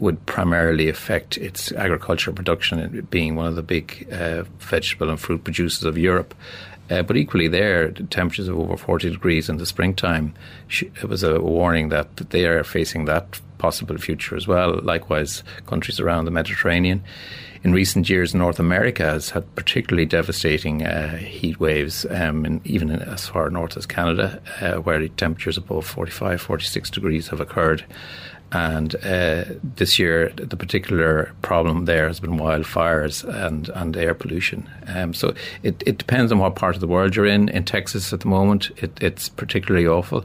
would 0.00 0.24
primarily 0.26 0.88
affect 0.88 1.38
its 1.38 1.72
agricultural 1.72 2.36
production, 2.36 3.06
being 3.10 3.36
one 3.36 3.46
of 3.46 3.56
the 3.56 3.62
big 3.62 4.06
uh, 4.12 4.42
vegetable 4.58 5.08
and 5.08 5.18
fruit 5.18 5.44
producers 5.44 5.84
of 5.84 5.96
Europe. 5.96 6.34
Uh, 6.90 7.02
but 7.02 7.16
equally, 7.16 7.48
there, 7.48 7.90
temperatures 7.90 8.48
of 8.48 8.58
over 8.58 8.76
40 8.76 9.10
degrees 9.10 9.48
in 9.48 9.56
the 9.56 9.66
springtime, 9.66 10.34
it 10.80 11.08
was 11.08 11.22
a 11.22 11.40
warning 11.40 11.88
that 11.88 12.16
they 12.16 12.46
are 12.46 12.62
facing 12.62 13.06
that 13.06 13.40
possible 13.58 13.96
future 13.96 14.36
as 14.36 14.46
well. 14.46 14.78
Likewise, 14.82 15.42
countries 15.66 15.98
around 15.98 16.26
the 16.26 16.30
Mediterranean 16.30 17.02
in 17.64 17.72
recent 17.72 18.10
years, 18.10 18.34
North 18.34 18.60
America 18.60 19.04
has 19.04 19.30
had 19.30 19.54
particularly 19.54 20.04
devastating 20.04 20.84
uh, 20.86 21.16
heat 21.16 21.58
waves, 21.58 22.04
um, 22.10 22.44
and 22.44 22.64
even 22.66 22.90
in, 22.90 23.00
as 23.00 23.26
far 23.26 23.48
north 23.48 23.78
as 23.78 23.86
Canada, 23.86 24.40
uh, 24.60 24.74
where 24.82 25.08
temperatures 25.08 25.56
above 25.56 25.86
45, 25.86 26.42
46 26.42 26.90
degrees 26.90 27.28
have 27.28 27.40
occurred. 27.40 27.82
And 28.54 28.94
uh, 29.04 29.44
this 29.64 29.98
year, 29.98 30.28
the 30.36 30.56
particular 30.56 31.32
problem 31.42 31.86
there 31.86 32.06
has 32.06 32.20
been 32.20 32.38
wildfires 32.38 33.24
and, 33.24 33.68
and 33.70 33.96
air 33.96 34.14
pollution. 34.14 34.70
Um, 34.86 35.12
so 35.12 35.34
it, 35.64 35.82
it 35.84 35.98
depends 35.98 36.30
on 36.30 36.38
what 36.38 36.54
part 36.54 36.76
of 36.76 36.80
the 36.80 36.86
world 36.86 37.16
you're 37.16 37.26
in. 37.26 37.48
In 37.48 37.64
Texas 37.64 38.12
at 38.12 38.20
the 38.20 38.28
moment, 38.28 38.70
it, 38.76 38.96
it's 39.02 39.28
particularly 39.28 39.88
awful. 39.88 40.24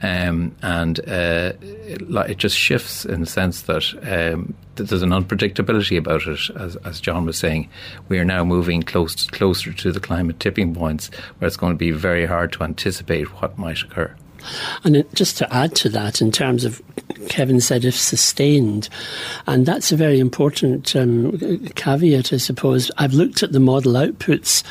Um, 0.00 0.56
and 0.62 0.98
uh, 1.00 1.52
it, 1.60 2.00
it, 2.00 2.38
just 2.38 2.56
shifts 2.56 3.04
in 3.04 3.20
the 3.20 3.26
sense 3.26 3.62
that 3.62 3.84
um, 4.02 4.54
there's 4.76 5.02
an 5.02 5.10
unpredictability 5.10 5.98
about 5.98 6.26
it, 6.26 6.56
as, 6.56 6.76
as 6.76 7.00
John 7.00 7.26
was 7.26 7.36
saying. 7.36 7.68
We 8.08 8.18
are 8.18 8.24
now 8.24 8.44
moving 8.44 8.82
close, 8.82 9.26
closer 9.26 9.74
to 9.74 9.92
the 9.92 10.00
climate 10.00 10.40
tipping 10.40 10.74
points 10.74 11.10
where 11.38 11.48
it's 11.48 11.56
going 11.56 11.74
to 11.74 11.78
be 11.78 11.90
very 11.90 12.24
hard 12.24 12.52
to 12.52 12.62
anticipate 12.62 13.26
what 13.42 13.58
might 13.58 13.82
occur. 13.82 14.14
And 14.84 15.04
just 15.14 15.36
to 15.38 15.54
add 15.54 15.74
to 15.76 15.88
that, 15.90 16.20
in 16.20 16.30
terms 16.30 16.64
of 16.64 16.82
Kevin 17.28 17.60
said, 17.60 17.84
if 17.84 17.96
sustained, 17.96 18.88
and 19.46 19.66
that's 19.66 19.92
a 19.92 19.96
very 19.96 20.18
important 20.18 20.94
um, 20.96 21.38
caveat, 21.74 22.32
I 22.32 22.36
suppose. 22.36 22.90
I've 22.98 23.14
looked 23.14 23.42
at 23.42 23.52
the 23.52 23.60
model 23.60 23.94
outputs 23.94 24.62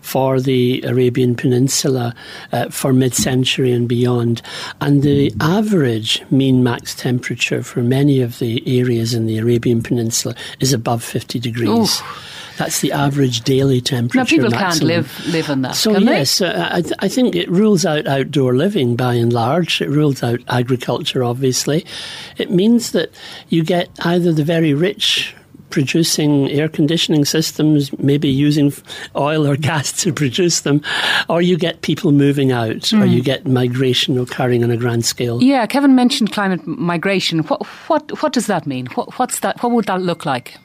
for 0.00 0.40
the 0.40 0.82
Arabian 0.82 1.34
Peninsula 1.34 2.14
uh, 2.52 2.68
for 2.70 2.92
mid 2.92 3.14
century 3.14 3.72
and 3.72 3.88
beyond, 3.88 4.42
and 4.80 5.02
the 5.02 5.32
average 5.40 6.22
mean 6.30 6.62
max 6.62 6.94
temperature 6.94 7.62
for 7.62 7.82
many 7.82 8.20
of 8.20 8.38
the 8.38 8.62
areas 8.66 9.14
in 9.14 9.26
the 9.26 9.38
Arabian 9.38 9.82
Peninsula 9.82 10.34
is 10.60 10.72
above 10.72 11.02
50 11.02 11.38
degrees. 11.38 12.00
Ooh. 12.00 12.04
That's 12.56 12.80
the 12.80 12.92
average 12.92 13.42
daily 13.42 13.80
temperature. 13.80 14.18
Now 14.18 14.24
people 14.24 14.50
maximum. 14.50 14.70
can't 14.70 14.82
live 14.82 15.26
live 15.26 15.48
in 15.50 15.62
that. 15.62 15.76
So 15.76 15.96
yes, 15.98 16.40
uh, 16.40 16.68
I, 16.72 16.80
th- 16.82 16.94
I, 17.00 17.08
think 17.08 17.34
it 17.34 17.50
rules 17.50 17.84
out 17.84 18.06
outdoor 18.06 18.54
living 18.54 18.96
by 18.96 19.14
and 19.14 19.32
large. 19.32 19.80
It 19.80 19.88
rules 19.88 20.22
out 20.22 20.40
agriculture. 20.48 21.22
Obviously, 21.22 21.84
it 22.38 22.50
means 22.50 22.92
that 22.92 23.10
you 23.48 23.62
get 23.62 23.90
either 24.00 24.32
the 24.32 24.44
very 24.44 24.72
rich 24.74 25.34
producing 25.70 26.48
air 26.50 26.68
conditioning 26.68 27.24
systems, 27.24 27.96
maybe 27.98 28.28
using 28.28 28.72
oil 29.14 29.46
or 29.46 29.56
gas 29.70 29.92
to 29.92 30.12
produce 30.12 30.60
them, 30.60 30.80
or 31.28 31.42
you 31.42 31.56
get 31.56 31.82
people 31.82 32.12
moving 32.12 32.52
out, 32.52 32.76
mm. 32.76 33.02
or 33.02 33.04
you 33.04 33.22
get 33.22 33.46
migration 33.46 34.18
occurring 34.18 34.64
on 34.64 34.70
a 34.70 34.76
grand 34.76 35.04
scale. 35.04 35.42
Yeah, 35.42 35.66
Kevin 35.66 35.94
mentioned 35.94 36.32
climate 36.32 36.66
migration. 36.66 37.40
What 37.40 37.66
what 37.88 38.22
what 38.22 38.32
does 38.32 38.46
that 38.46 38.66
mean? 38.66 38.86
What 38.94 39.18
what's 39.18 39.40
that? 39.40 39.62
What 39.62 39.72
would 39.72 39.86
that 39.86 40.00
look 40.00 40.24
like? 40.24 40.56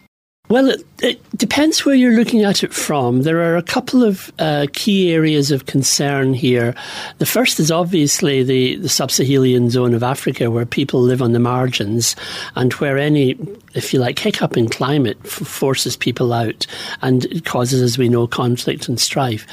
Well, 0.51 0.67
it, 0.69 0.85
it, 1.01 1.37
depends 1.37 1.85
where 1.85 1.95
you're 1.95 2.17
looking 2.17 2.43
at 2.43 2.61
it 2.61 2.73
from. 2.73 3.21
There 3.21 3.39
are 3.39 3.55
a 3.55 3.63
couple 3.63 4.03
of 4.03 4.33
uh, 4.37 4.67
key 4.73 5.13
areas 5.13 5.49
of 5.49 5.65
concern 5.65 6.33
here. 6.33 6.75
The 7.19 7.25
first 7.25 7.57
is 7.57 7.71
obviously 7.71 8.43
the, 8.43 8.75
the 8.75 8.89
sub 8.89 9.11
Saharan 9.11 9.69
zone 9.69 9.93
of 9.93 10.03
Africa, 10.03 10.51
where 10.51 10.65
people 10.65 11.01
live 11.01 11.21
on 11.21 11.31
the 11.31 11.39
margins 11.39 12.17
and 12.57 12.73
where 12.73 12.97
any, 12.97 13.35
if 13.73 13.93
you 13.93 13.99
like, 13.99 14.19
hiccup 14.19 14.57
in 14.57 14.69
climate 14.69 15.17
f- 15.23 15.31
forces 15.31 15.97
people 15.97 16.33
out 16.33 16.65
and 17.01 17.25
it 17.25 17.45
causes, 17.45 17.81
as 17.81 17.97
we 17.97 18.09
know, 18.09 18.27
conflict 18.27 18.87
and 18.87 18.99
strife. 18.99 19.45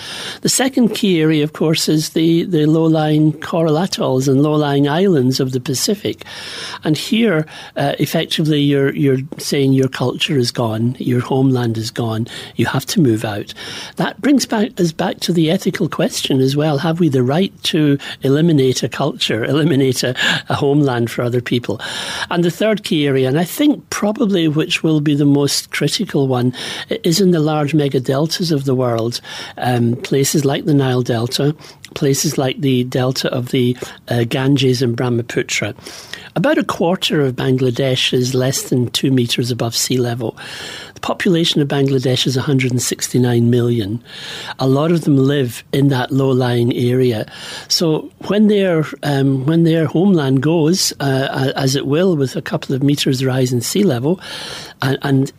The 0.43 0.49
second 0.49 0.91
key 0.91 1.21
area, 1.21 1.45
of 1.45 1.53
course, 1.53 1.89
is 1.89 2.11
the, 2.11 2.45
the 2.45 2.67
low 2.67 2.85
lying 2.85 3.39
coral 3.41 3.77
atolls 3.77 4.29
and 4.29 4.43
low 4.43 4.55
lying 4.55 4.89
islands 4.89 5.41
of 5.41 5.53
the 5.53 5.61
Pacific. 5.61 6.25
And 6.85 6.97
here, 6.97 7.47
uh, 7.77 7.95
effectively, 7.99 8.61
you're, 8.61 8.95
you're 8.95 9.19
saying 9.39 9.73
your 9.73 9.89
culture 9.89 10.37
is 10.37 10.51
gone 10.51 10.97
your 10.99 11.21
homeland 11.21 11.79
is 11.79 11.91
gone, 11.91 12.27
you 12.57 12.67
have 12.67 12.87
to 12.87 13.01
move 13.01 13.25
out. 13.25 13.55
That 13.97 14.21
brings 14.21 14.47
back, 14.47 14.79
us 14.79 14.93
back 14.93 15.21
to 15.21 15.33
the 15.33 15.51
ethical 15.51 15.89
question 15.89 16.41
as 16.41 16.57
well. 16.57 16.79
Have 16.79 17.01
we 17.01 17.09
the 17.09 17.23
right 17.23 17.53
to 17.65 17.99
eliminate 18.23 18.83
a 18.83 18.89
culture, 18.89 19.45
eliminate 19.55 20.03
a, 20.03 20.15
a 20.49 20.55
homeland 20.55 21.11
for 21.11 21.23
other 21.23 21.41
people? 21.41 21.81
And 22.31 22.45
the 22.45 22.51
third 22.51 22.85
key 22.85 23.07
area, 23.07 23.29
and 23.29 23.39
I 23.39 23.45
think 23.45 23.89
probably 23.91 24.08
which 24.13 24.83
will 24.83 25.01
be 25.01 25.15
the 25.15 25.25
most 25.25 25.71
critical 25.71 26.29
one, 26.29 26.55
is 27.05 27.21
in 27.21 27.31
the 27.31 27.41
large 27.41 27.75
mega 27.75 28.01
deltas 28.01 28.53
of 28.53 28.65
the 28.65 28.75
world. 28.75 29.21
Um, 29.57 29.97
places 29.97 30.45
like 30.45 30.65
the 30.65 30.75
Nile 30.75 31.03
Delta, 31.03 31.55
places 31.95 32.39
like 32.39 32.61
the 32.61 32.85
delta 32.85 33.33
of 33.33 33.51
the 33.51 33.77
uh, 34.09 34.25
Ganges 34.25 34.83
and 34.83 34.97
Brahmaputra. 34.97 35.75
About 36.39 36.57
a 36.57 36.63
quarter 36.63 37.21
of 37.23 37.35
Bangladesh 37.35 38.13
is 38.13 38.33
less 38.33 38.71
than 38.71 38.91
two 38.91 39.11
metres 39.11 39.51
above 39.51 39.75
sea 39.75 39.97
level. 39.97 40.39
The 40.95 41.01
population 41.01 41.61
of 41.61 41.67
Bangladesh 41.67 42.29
is 42.29 42.37
169 42.37 43.51
million. 43.51 44.01
A 44.61 44.69
lot 44.69 44.93
of 44.93 45.01
them 45.01 45.17
live 45.17 45.65
in 45.73 45.89
that 45.89 46.13
low-lying 46.13 46.73
area. 46.77 47.29
So 47.67 48.13
when 48.29 48.47
their 48.47 48.85
um, 49.03 49.47
when 49.47 49.65
their 49.65 49.87
homeland 49.87 50.41
goes, 50.41 50.93
uh, 51.01 51.53
as 51.57 51.75
it 51.75 51.89
will, 51.89 52.15
with 52.15 52.37
a 52.37 52.43
couple 52.43 52.73
of 52.73 52.85
metres 52.85 53.25
rise 53.25 53.53
in 53.53 53.61
sea 53.61 53.83
level, 53.83 54.21
and, 54.81 54.97
and 55.03 55.33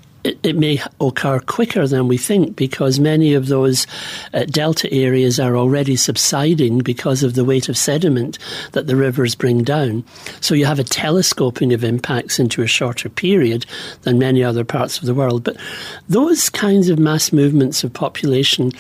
it, 0.44 0.56
may 0.56 0.82
occur 1.00 1.40
quicker 1.40 1.88
than 1.88 2.08
we 2.08 2.18
think 2.18 2.56
because 2.56 3.00
many 3.00 3.34
of 3.34 3.48
those 3.48 3.88
uh, 4.34 4.46
delta 4.46 4.92
areas 4.92 5.40
are 5.40 5.56
already 5.56 5.96
subsiding 5.96 6.80
because 6.80 7.24
of 7.24 7.36
the 7.36 7.46
weight 7.46 7.70
of 7.70 7.78
sediment 7.78 8.38
that 8.74 8.88
the 8.88 8.96
rivers 8.96 9.36
bring 9.36 9.64
down. 9.64 10.04
So 10.42 10.54
you 10.56 10.66
have 10.66 10.80
a 10.80 10.84
telescoping 10.84 11.74
of 11.74 11.84
impacts 11.84 12.40
into 12.40 12.62
a 12.62 12.68
shorter 12.68 13.10
period 13.10 13.66
than 14.02 14.20
many 14.20 14.44
other 14.44 14.66
parts 14.66 15.00
of 15.00 15.06
the 15.06 15.14
world. 15.14 15.44
But 15.44 15.58
those 16.08 16.50
kinds 16.50 16.90
of 16.90 17.00
mass 17.00 17.32
movements 17.32 17.84
of 17.84 17.94
population 17.94 18.72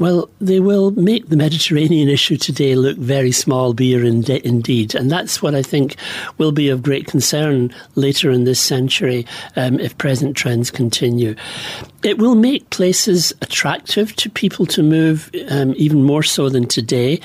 Well, 0.00 0.30
they 0.40 0.60
will 0.60 0.92
make 0.92 1.28
the 1.28 1.36
Mediterranean 1.36 2.08
issue 2.08 2.38
today 2.38 2.74
look 2.74 2.96
very 2.96 3.32
small 3.32 3.74
beer 3.74 4.02
indeed. 4.02 4.94
And 4.94 5.10
that's 5.10 5.42
what 5.42 5.54
I 5.54 5.60
think 5.62 5.96
will 6.38 6.52
be 6.52 6.70
of 6.70 6.82
great 6.82 7.06
concern 7.06 7.70
later 7.96 8.30
in 8.30 8.44
this 8.44 8.60
century 8.60 9.26
um, 9.56 9.78
if 9.78 9.98
present 9.98 10.38
trends 10.38 10.70
continue. 10.70 11.34
It 12.02 12.16
will 12.16 12.34
make 12.34 12.70
places 12.70 13.34
attractive 13.42 14.16
to 14.16 14.30
people 14.30 14.64
to 14.66 14.82
move, 14.82 15.30
um, 15.50 15.74
even 15.76 16.02
more 16.02 16.22
so 16.22 16.48
than 16.48 16.66
today. 16.66 17.20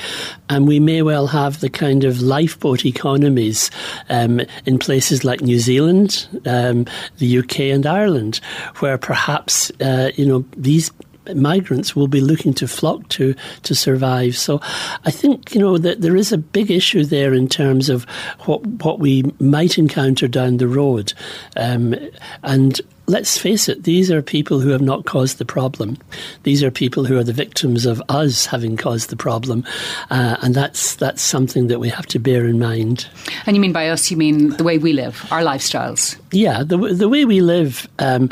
And 0.50 0.68
we 0.68 0.82
may 0.82 1.02
well 1.02 1.28
have 1.28 1.62
the 1.62 1.70
kind 1.70 2.04
of 2.04 2.22
lifeboat 2.22 2.86
economies 2.86 3.72
um, 4.10 4.42
in 4.66 4.80
places 4.80 5.24
like 5.24 5.40
New 5.40 5.60
Zealand, 5.60 6.28
um, 6.46 6.88
the 7.20 7.38
UK, 7.38 7.60
and 7.62 7.86
Ireland, 7.86 8.42
where 8.80 8.98
perhaps, 8.98 9.72
uh, 9.80 10.12
you 10.16 10.26
know, 10.26 10.44
these 10.58 10.92
migrants 11.34 11.96
will 11.96 12.08
be 12.08 12.22
looking 12.22 12.54
to 12.56 12.68
flock 12.68 13.08
to 13.10 13.36
to 13.64 13.74
survive. 13.74 14.38
So 14.38 14.60
I 15.06 15.12
think 15.12 15.56
you 15.56 15.62
know 15.62 15.78
that 15.78 16.02
there 16.02 16.16
is 16.16 16.32
a 16.32 16.38
big 16.38 16.70
issue 16.70 17.06
there 17.06 17.34
in 17.34 17.48
terms 17.48 17.90
of 17.90 18.04
what 18.42 18.66
what 18.66 19.00
we 19.00 19.24
might 19.40 19.78
encounter 19.78 20.28
down 20.28 20.58
the 20.58 20.68
road, 20.68 21.14
um, 21.56 21.96
and. 22.44 22.82
Let's 23.08 23.38
face 23.38 23.70
it, 23.70 23.84
these 23.84 24.10
are 24.10 24.24
people 24.24 24.60
who 24.62 24.70
have 24.70 24.82
not 24.82 25.06
caused 25.06 25.38
the 25.38 25.46
problem. 25.46 26.00
These 26.42 26.64
are 26.64 26.72
people 26.72 27.06
who 27.06 27.20
are 27.20 27.24
the 27.24 27.34
victims 27.34 27.86
of 27.86 28.02
us 28.10 28.48
having 28.48 28.78
caused 28.78 29.12
the 29.12 29.16
problem. 29.16 29.64
Uh, 30.10 30.38
and 30.42 30.56
that's, 30.56 30.96
that's 30.96 31.22
something 31.22 31.68
that 31.68 31.80
we 31.80 31.88
have 31.90 32.08
to 32.08 32.18
bear 32.18 32.48
in 32.48 32.58
mind. 32.58 33.08
And 33.46 33.56
you 33.56 33.62
mean 33.62 33.74
by 33.74 33.90
us, 33.90 34.10
you 34.10 34.18
mean 34.18 34.58
the 34.58 34.64
way 34.64 34.80
we 34.80 34.92
live, 34.92 35.24
our 35.30 35.44
lifestyles? 35.44 36.20
Yeah, 36.32 36.64
the, 36.64 36.78
the 36.78 37.08
way 37.08 37.26
we 37.26 37.42
live, 37.42 37.88
um, 38.00 38.32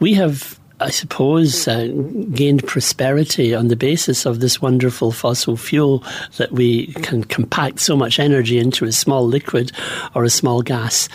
we 0.00 0.12
have 0.12 0.59
I 0.80 0.90
suppose, 0.90 1.68
uh, 1.68 1.88
gained 2.32 2.66
prosperity 2.66 3.54
on 3.54 3.68
the 3.68 3.76
basis 3.76 4.24
of 4.24 4.40
this 4.40 4.62
wonderful 4.62 5.12
fossil 5.12 5.56
fuel 5.56 6.02
that 6.38 6.52
we 6.52 6.86
can 6.94 7.24
compact 7.24 7.80
so 7.80 7.96
much 7.96 8.18
energy 8.18 8.58
into 8.58 8.86
a 8.86 8.92
small 8.92 9.26
liquid 9.26 9.72
or 10.14 10.24
a 10.24 10.30
small 10.30 10.62
gas. 10.62 11.08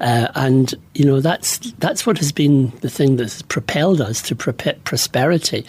Uh, 0.00 0.28
and, 0.34 0.74
you 0.94 1.04
know, 1.04 1.20
that's, 1.20 1.58
that's 1.78 2.04
what 2.04 2.18
has 2.18 2.32
been 2.32 2.70
the 2.80 2.90
thing 2.90 3.16
that's 3.16 3.42
propelled 3.42 4.00
us 4.00 4.20
to 4.22 4.34
prosperity, 4.34 5.64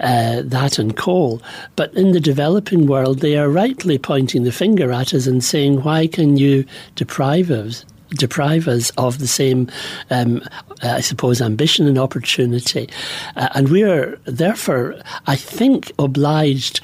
uh, 0.00 0.42
that 0.44 0.78
and 0.78 0.96
coal. 0.96 1.42
But 1.76 1.92
in 1.94 2.12
the 2.12 2.20
developing 2.20 2.86
world, 2.86 3.18
they 3.20 3.36
are 3.36 3.48
rightly 3.48 3.98
pointing 3.98 4.44
the 4.44 4.52
finger 4.52 4.90
at 4.92 5.12
us 5.12 5.26
and 5.26 5.44
saying, 5.44 5.82
why 5.82 6.06
can 6.06 6.36
you 6.36 6.64
deprive 6.94 7.50
us? 7.50 7.84
Deprive 8.14 8.68
us 8.68 8.90
of 8.90 9.18
the 9.18 9.26
same, 9.26 9.70
um, 10.10 10.42
I 10.82 11.00
suppose, 11.00 11.40
ambition 11.40 11.86
and 11.86 11.98
opportunity. 11.98 12.88
Uh, 13.36 13.48
and 13.54 13.68
we 13.68 13.82
are 13.82 14.18
therefore, 14.24 14.96
I 15.26 15.36
think, 15.36 15.92
obliged 15.98 16.80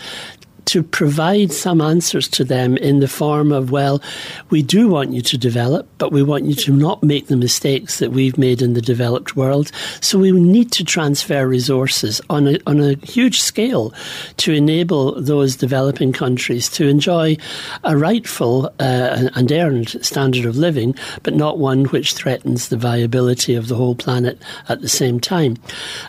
to 0.67 0.83
provide 0.83 1.53
some 1.53 1.81
answers 1.81 2.29
to 2.29 2.45
them 2.45 2.77
in 2.77 3.01
the 3.01 3.09
form 3.09 3.53
of, 3.53 3.71
well, 3.71 4.03
we 4.51 4.63
do 4.63 4.89
want 4.89 5.13
you 5.13 5.23
to 5.23 5.39
develop, 5.39 5.89
but 5.99 6.13
we 6.13 6.23
want 6.23 6.45
you 6.45 6.55
to 6.55 6.73
not 6.73 7.03
make 7.03 7.29
the 7.29 7.37
mistakes 7.37 7.99
that 7.99 8.13
we've 8.13 8.39
made 8.39 8.63
in 8.63 8.75
the 8.75 8.83
developed 8.83 9.37
world. 9.37 9.71
So 10.01 10.19
we 10.19 10.33
need 10.33 10.71
to 10.73 10.85
transfer 10.85 11.47
resources 11.47 12.21
on 12.29 12.49
a, 12.49 12.59
on 12.67 12.81
a 12.81 12.95
huge 13.07 13.41
scale 13.41 13.95
to 14.39 14.53
enable 14.53 15.21
those 15.21 15.57
developing 15.57 16.13
countries 16.13 16.69
to 16.71 16.89
enjoy 16.89 17.37
a 17.85 17.97
rightful 17.97 18.67
uh, 18.79 19.29
and 19.35 19.51
earned 19.51 20.05
standard 20.05 20.45
of 20.45 20.57
living, 20.57 20.95
but 21.23 21.35
not 21.35 21.59
one 21.59 21.87
which 21.87 22.15
threatens 22.15 22.69
the 22.69 22.77
viability 22.77 23.55
of 23.55 23.69
the 23.69 23.77
whole 23.77 23.95
planet 23.95 24.41
at 24.69 24.81
the 24.81 24.89
same 24.89 25.21
time. 25.21 25.57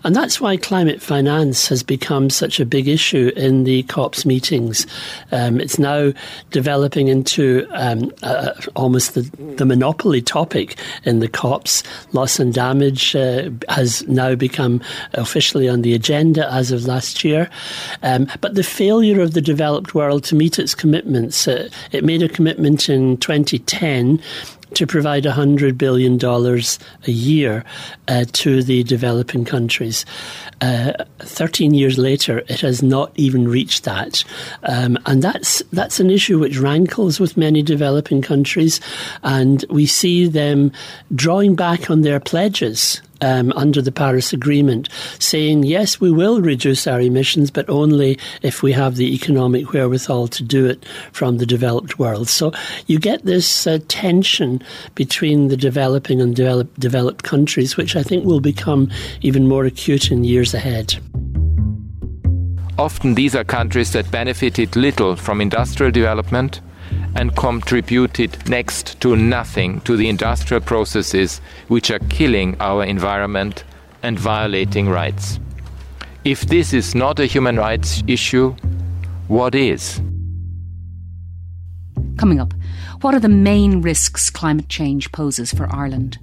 And 0.03 0.15
that's 0.15 0.41
why 0.41 0.58
climate 0.58 1.01
finance 1.01 1.67
has 1.67 1.84
become 1.84 2.29
such 2.29 2.60
a 2.60 2.65
big 2.65 2.88
issue 2.88 3.31
in 3.36 3.63
the 3.63 3.84
COP's 3.84 4.25
meeting 4.25 4.40
meetings. 4.41 4.88
Um, 5.31 5.62
it's 5.62 5.77
now 5.77 6.13
developing 6.50 7.10
into 7.10 7.67
um, 7.71 8.12
uh, 8.24 8.53
almost 8.75 9.13
the, 9.13 9.21
the, 9.57 9.65
monopoly 9.65 10.19
topic 10.19 10.79
in 11.03 11.19
the 11.19 11.27
COPs. 11.27 11.83
Loss 12.13 12.39
and 12.39 12.51
damage 12.51 13.15
uh, 13.15 13.51
has 13.69 14.01
now 14.07 14.33
become 14.33 14.81
officially 15.13 15.69
on 15.69 15.83
the 15.83 15.93
agenda 15.93 16.51
as 16.51 16.71
of 16.71 16.86
last 16.86 17.24
year. 17.24 17.51
Um, 18.01 18.27
but 18.41 18.55
the 18.55 18.63
failure 18.63 19.21
of 19.21 19.36
the 19.36 19.41
developed 19.41 19.93
world 19.93 20.24
to 20.25 20.36
meet 20.36 20.57
its 20.57 20.74
commitments, 20.74 21.48
uh, 21.48 21.69
it 21.91 22.03
made 22.03 22.24
a 22.24 22.29
commitment 22.29 22.89
in 22.89 23.17
2010 23.17 24.19
to 24.73 24.87
provide 24.87 25.23
$100 25.23 25.77
billion 25.77 26.23
a 26.23 27.11
year 27.11 27.63
uh, 28.07 28.25
to 28.31 28.63
the 28.63 28.83
developing 28.83 29.45
countries. 29.45 30.05
Uh, 30.61 30.93
13 31.19 31.73
years 31.73 31.97
later, 31.97 32.39
it 32.47 32.61
has 32.61 32.81
not 32.81 33.11
even 33.15 33.47
reached 33.47 33.83
that. 33.83 34.23
Um, 34.63 34.97
and 35.05 35.21
that's, 35.21 35.61
that's 35.71 35.99
an 35.99 36.09
issue 36.09 36.39
which 36.39 36.57
rankles 36.57 37.19
with 37.19 37.37
many 37.37 37.61
developing 37.61 38.21
countries. 38.21 38.79
And 39.23 39.65
we 39.69 39.85
see 39.85 40.27
them 40.27 40.71
drawing 41.13 41.55
back 41.55 41.89
on 41.89 42.01
their 42.01 42.19
pledges 42.19 43.01
um, 43.21 43.51
under 43.55 43.81
the 43.81 43.91
Paris 43.91 44.33
Agreement, 44.33 44.89
saying, 45.19 45.63
yes, 45.63 45.99
we 45.99 46.11
will 46.11 46.41
reduce 46.41 46.87
our 46.87 47.01
emissions, 47.01 47.51
but 47.51 47.69
only 47.69 48.17
if 48.41 48.63
we 48.63 48.71
have 48.71 48.95
the 48.95 49.13
economic 49.13 49.73
wherewithal 49.73 50.27
to 50.29 50.43
do 50.43 50.65
it 50.65 50.85
from 51.11 51.37
the 51.37 51.45
developed 51.45 51.99
world. 51.99 52.27
So 52.27 52.51
you 52.87 52.99
get 52.99 53.25
this 53.25 53.67
uh, 53.67 53.79
tension 53.87 54.61
between 54.96 55.48
the 55.48 55.57
developing 55.57 56.22
and 56.22 56.35
develop, 56.35 56.74
developed 56.79 57.24
countries, 57.24 57.77
which 57.77 57.96
I 57.96 58.03
think 58.03 58.25
will 58.25 58.41
become 58.41 58.89
even 59.22 59.48
more 59.48 59.65
acute 59.65 60.11
in 60.11 60.24
years 60.24 60.53
ahead. 60.53 60.98
Often 62.77 63.15
these 63.15 63.35
are 63.35 63.43
countries 63.43 63.91
that 63.93 64.09
benefited 64.09 64.75
little 64.75 65.15
from 65.15 65.41
industrial 65.41 65.91
development 65.91 66.61
and 67.15 67.35
contributed 67.35 68.49
next 68.49 68.99
to 69.01 69.15
nothing 69.15 69.81
to 69.81 69.97
the 69.97 70.09
industrial 70.09 70.61
processes 70.61 71.41
which 71.67 71.91
are 71.91 71.99
killing 72.09 72.55
our 72.59 72.83
environment 72.83 73.63
and 74.03 74.19
violating 74.19 74.89
rights. 74.89 75.39
If 76.23 76.41
this 76.41 76.73
is 76.73 76.95
not 76.95 77.19
a 77.19 77.25
human 77.25 77.57
rights 77.57 78.03
issue, 78.07 78.55
what 79.27 79.55
is? 79.55 80.01
Coming 82.17 82.39
up, 82.39 82.53
what 83.01 83.15
are 83.15 83.19
the 83.19 83.29
main 83.29 83.81
risks 83.81 84.29
climate 84.29 84.69
change 84.69 85.11
poses 85.11 85.51
for 85.51 85.73
Ireland? 85.73 86.19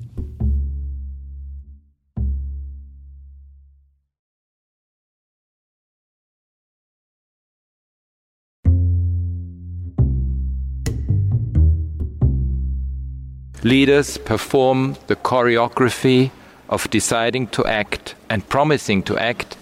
Leaders 13.64 14.18
perform 14.18 14.96
the 15.08 15.16
choreography 15.16 16.30
of 16.68 16.88
deciding 16.90 17.48
to 17.48 17.64
act 17.64 18.14
and 18.30 18.48
promising 18.48 19.02
to 19.02 19.18
act 19.18 19.56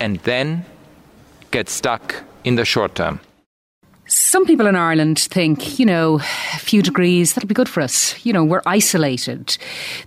and 0.00 0.18
then 0.20 0.64
get 1.50 1.68
stuck 1.68 2.22
in 2.44 2.56
the 2.56 2.64
short 2.64 2.94
term. 2.94 3.20
Some 4.06 4.46
people 4.46 4.66
in 4.66 4.76
Ireland 4.76 5.18
think, 5.18 5.78
you 5.78 5.86
know, 5.86 6.16
a 6.16 6.58
few 6.58 6.82
degrees, 6.82 7.34
that'll 7.34 7.48
be 7.48 7.54
good 7.54 7.68
for 7.68 7.82
us. 7.82 8.14
You 8.24 8.32
know, 8.32 8.44
we're 8.44 8.62
isolated. 8.66 9.56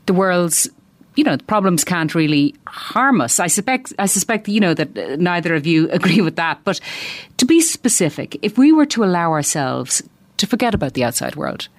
The 0.05 0.13
world's 0.13 0.69
you 1.15 1.23
know, 1.23 1.37
problems 1.47 1.85
can't 1.85 2.13
really 2.13 2.53
harm 2.67 3.21
us. 3.21 3.39
I 3.39 3.47
suspect, 3.47 3.93
I 3.97 4.05
suspect, 4.05 4.49
you 4.49 4.59
know, 4.59 4.73
that 4.73 4.97
uh, 4.97 5.15
neither 5.17 5.55
of 5.55 5.65
you 5.65 5.89
agree 5.91 6.21
with 6.21 6.35
that. 6.35 6.59
But 6.63 6.79
to 7.37 7.45
be 7.45 7.61
specific, 7.61 8.37
if 8.41 8.57
we 8.57 8.73
were 8.73 8.85
to 8.87 9.03
allow 9.03 9.31
ourselves 9.31 10.03
to 10.37 10.47
forget 10.47 10.73
about 10.73 10.93
the 10.93 11.05
outside 11.05 11.37
world, 11.37 11.69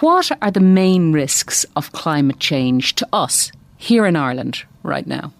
what 0.00 0.30
are 0.42 0.50
the 0.50 0.60
main 0.60 1.12
risks 1.12 1.64
of 1.76 1.92
climate 1.92 2.38
change 2.38 2.94
to 2.96 3.08
us 3.12 3.52
here 3.76 4.06
in 4.06 4.16
Ireland 4.16 4.64
right 4.82 5.06
now? 5.06 5.32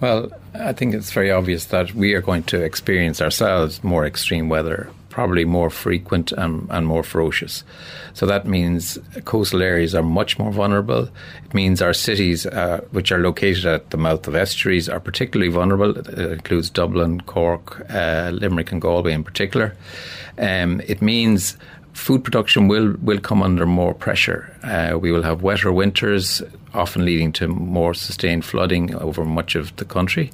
Well, 0.00 0.32
I 0.54 0.72
think 0.72 0.94
it's 0.94 1.12
very 1.12 1.30
obvious 1.30 1.66
that 1.66 1.94
we 1.94 2.14
are 2.14 2.20
going 2.20 2.42
to 2.44 2.60
experience 2.60 3.22
ourselves 3.22 3.84
more 3.84 4.04
extreme 4.04 4.48
weather, 4.48 4.90
probably 5.10 5.44
more 5.44 5.70
frequent 5.70 6.32
and, 6.32 6.66
and, 6.70 6.86
more 6.88 7.04
ferocious. 7.04 7.62
So 8.12 8.26
that 8.26 8.44
means 8.44 8.98
coastal 9.24 9.62
areas 9.62 9.94
are 9.94 10.02
much 10.02 10.40
more 10.40 10.50
vulnerable. 10.50 11.08
It 11.44 11.54
means 11.54 11.80
our 11.80 11.94
cities, 11.94 12.46
uh, 12.46 12.80
which 12.90 13.12
are 13.12 13.18
located 13.18 13.64
at 13.64 13.90
the 13.90 13.96
mouth 13.96 14.26
of 14.26 14.34
estuaries, 14.34 14.88
are 14.88 14.98
particularly 14.98 15.52
vulnerable. 15.52 15.96
It 15.96 16.08
includes 16.18 16.68
Dublin, 16.68 17.20
Cork, 17.20 17.86
uh, 17.88 18.30
Limerick, 18.34 18.72
and 18.72 18.82
Galway 18.82 19.12
in 19.12 19.22
particular. 19.22 19.76
Um, 20.36 20.80
it 20.88 21.00
means 21.00 21.56
food 21.92 22.24
production 22.24 22.68
will, 22.68 22.94
will 23.02 23.20
come 23.20 23.42
under 23.42 23.66
more 23.66 23.94
pressure. 23.94 24.56
Uh, 24.62 24.98
we 24.98 25.12
will 25.12 25.22
have 25.22 25.42
wetter 25.42 25.72
winters, 25.72 26.42
often 26.74 27.04
leading 27.04 27.32
to 27.32 27.48
more 27.48 27.94
sustained 27.94 28.44
flooding 28.44 28.94
over 28.94 29.24
much 29.24 29.54
of 29.54 29.74
the 29.76 29.84
country. 29.84 30.30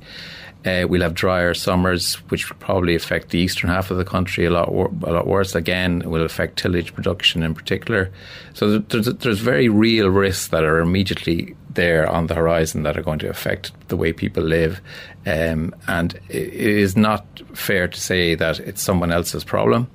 Uh, 0.65 0.87
we'll 0.89 1.03
have 1.03 1.15
drier 1.15 1.55
summers, 1.55 2.15
which 2.31 2.51
will 2.51 2.57
probably 2.59 2.97
affect 2.97 3.31
the 3.31 3.39
eastern 3.39 3.71
half 3.71 3.91
of 3.93 3.97
the 3.97 4.05
country 4.05 4.45
a 4.45 4.51
lot, 4.51 4.73
wor- 4.73 4.93
a 5.05 5.13
lot 5.13 5.27
worse. 5.27 5.55
Again, 5.55 6.03
it 6.03 6.09
will 6.09 6.25
affect 6.25 6.59
tillage 6.59 6.93
production 6.95 7.43
in 7.43 7.55
particular. 7.55 8.11
So 8.55 8.79
there's, 8.79 9.07
there's 9.07 9.39
very 9.39 9.69
real 9.69 10.09
risks 10.09 10.49
that 10.49 10.65
are 10.65 10.81
immediately 10.81 11.55
there 11.71 12.11
on 12.11 12.27
the 12.27 12.35
horizon 12.35 12.83
that 12.83 12.99
are 12.99 13.03
going 13.03 13.21
to 13.21 13.31
affect 13.31 13.71
the 13.89 13.97
way 13.97 14.13
people 14.13 14.43
live. 14.43 14.81
Um, 15.27 15.75
and 15.87 16.19
it 16.29 16.53
is 16.53 16.97
not 16.97 17.25
fair 17.55 17.87
to 17.87 18.01
say 18.01 18.35
that 18.35 18.59
it's 18.59 18.83
someone 18.83 19.13
else's 19.13 19.45
problem. 19.45 19.89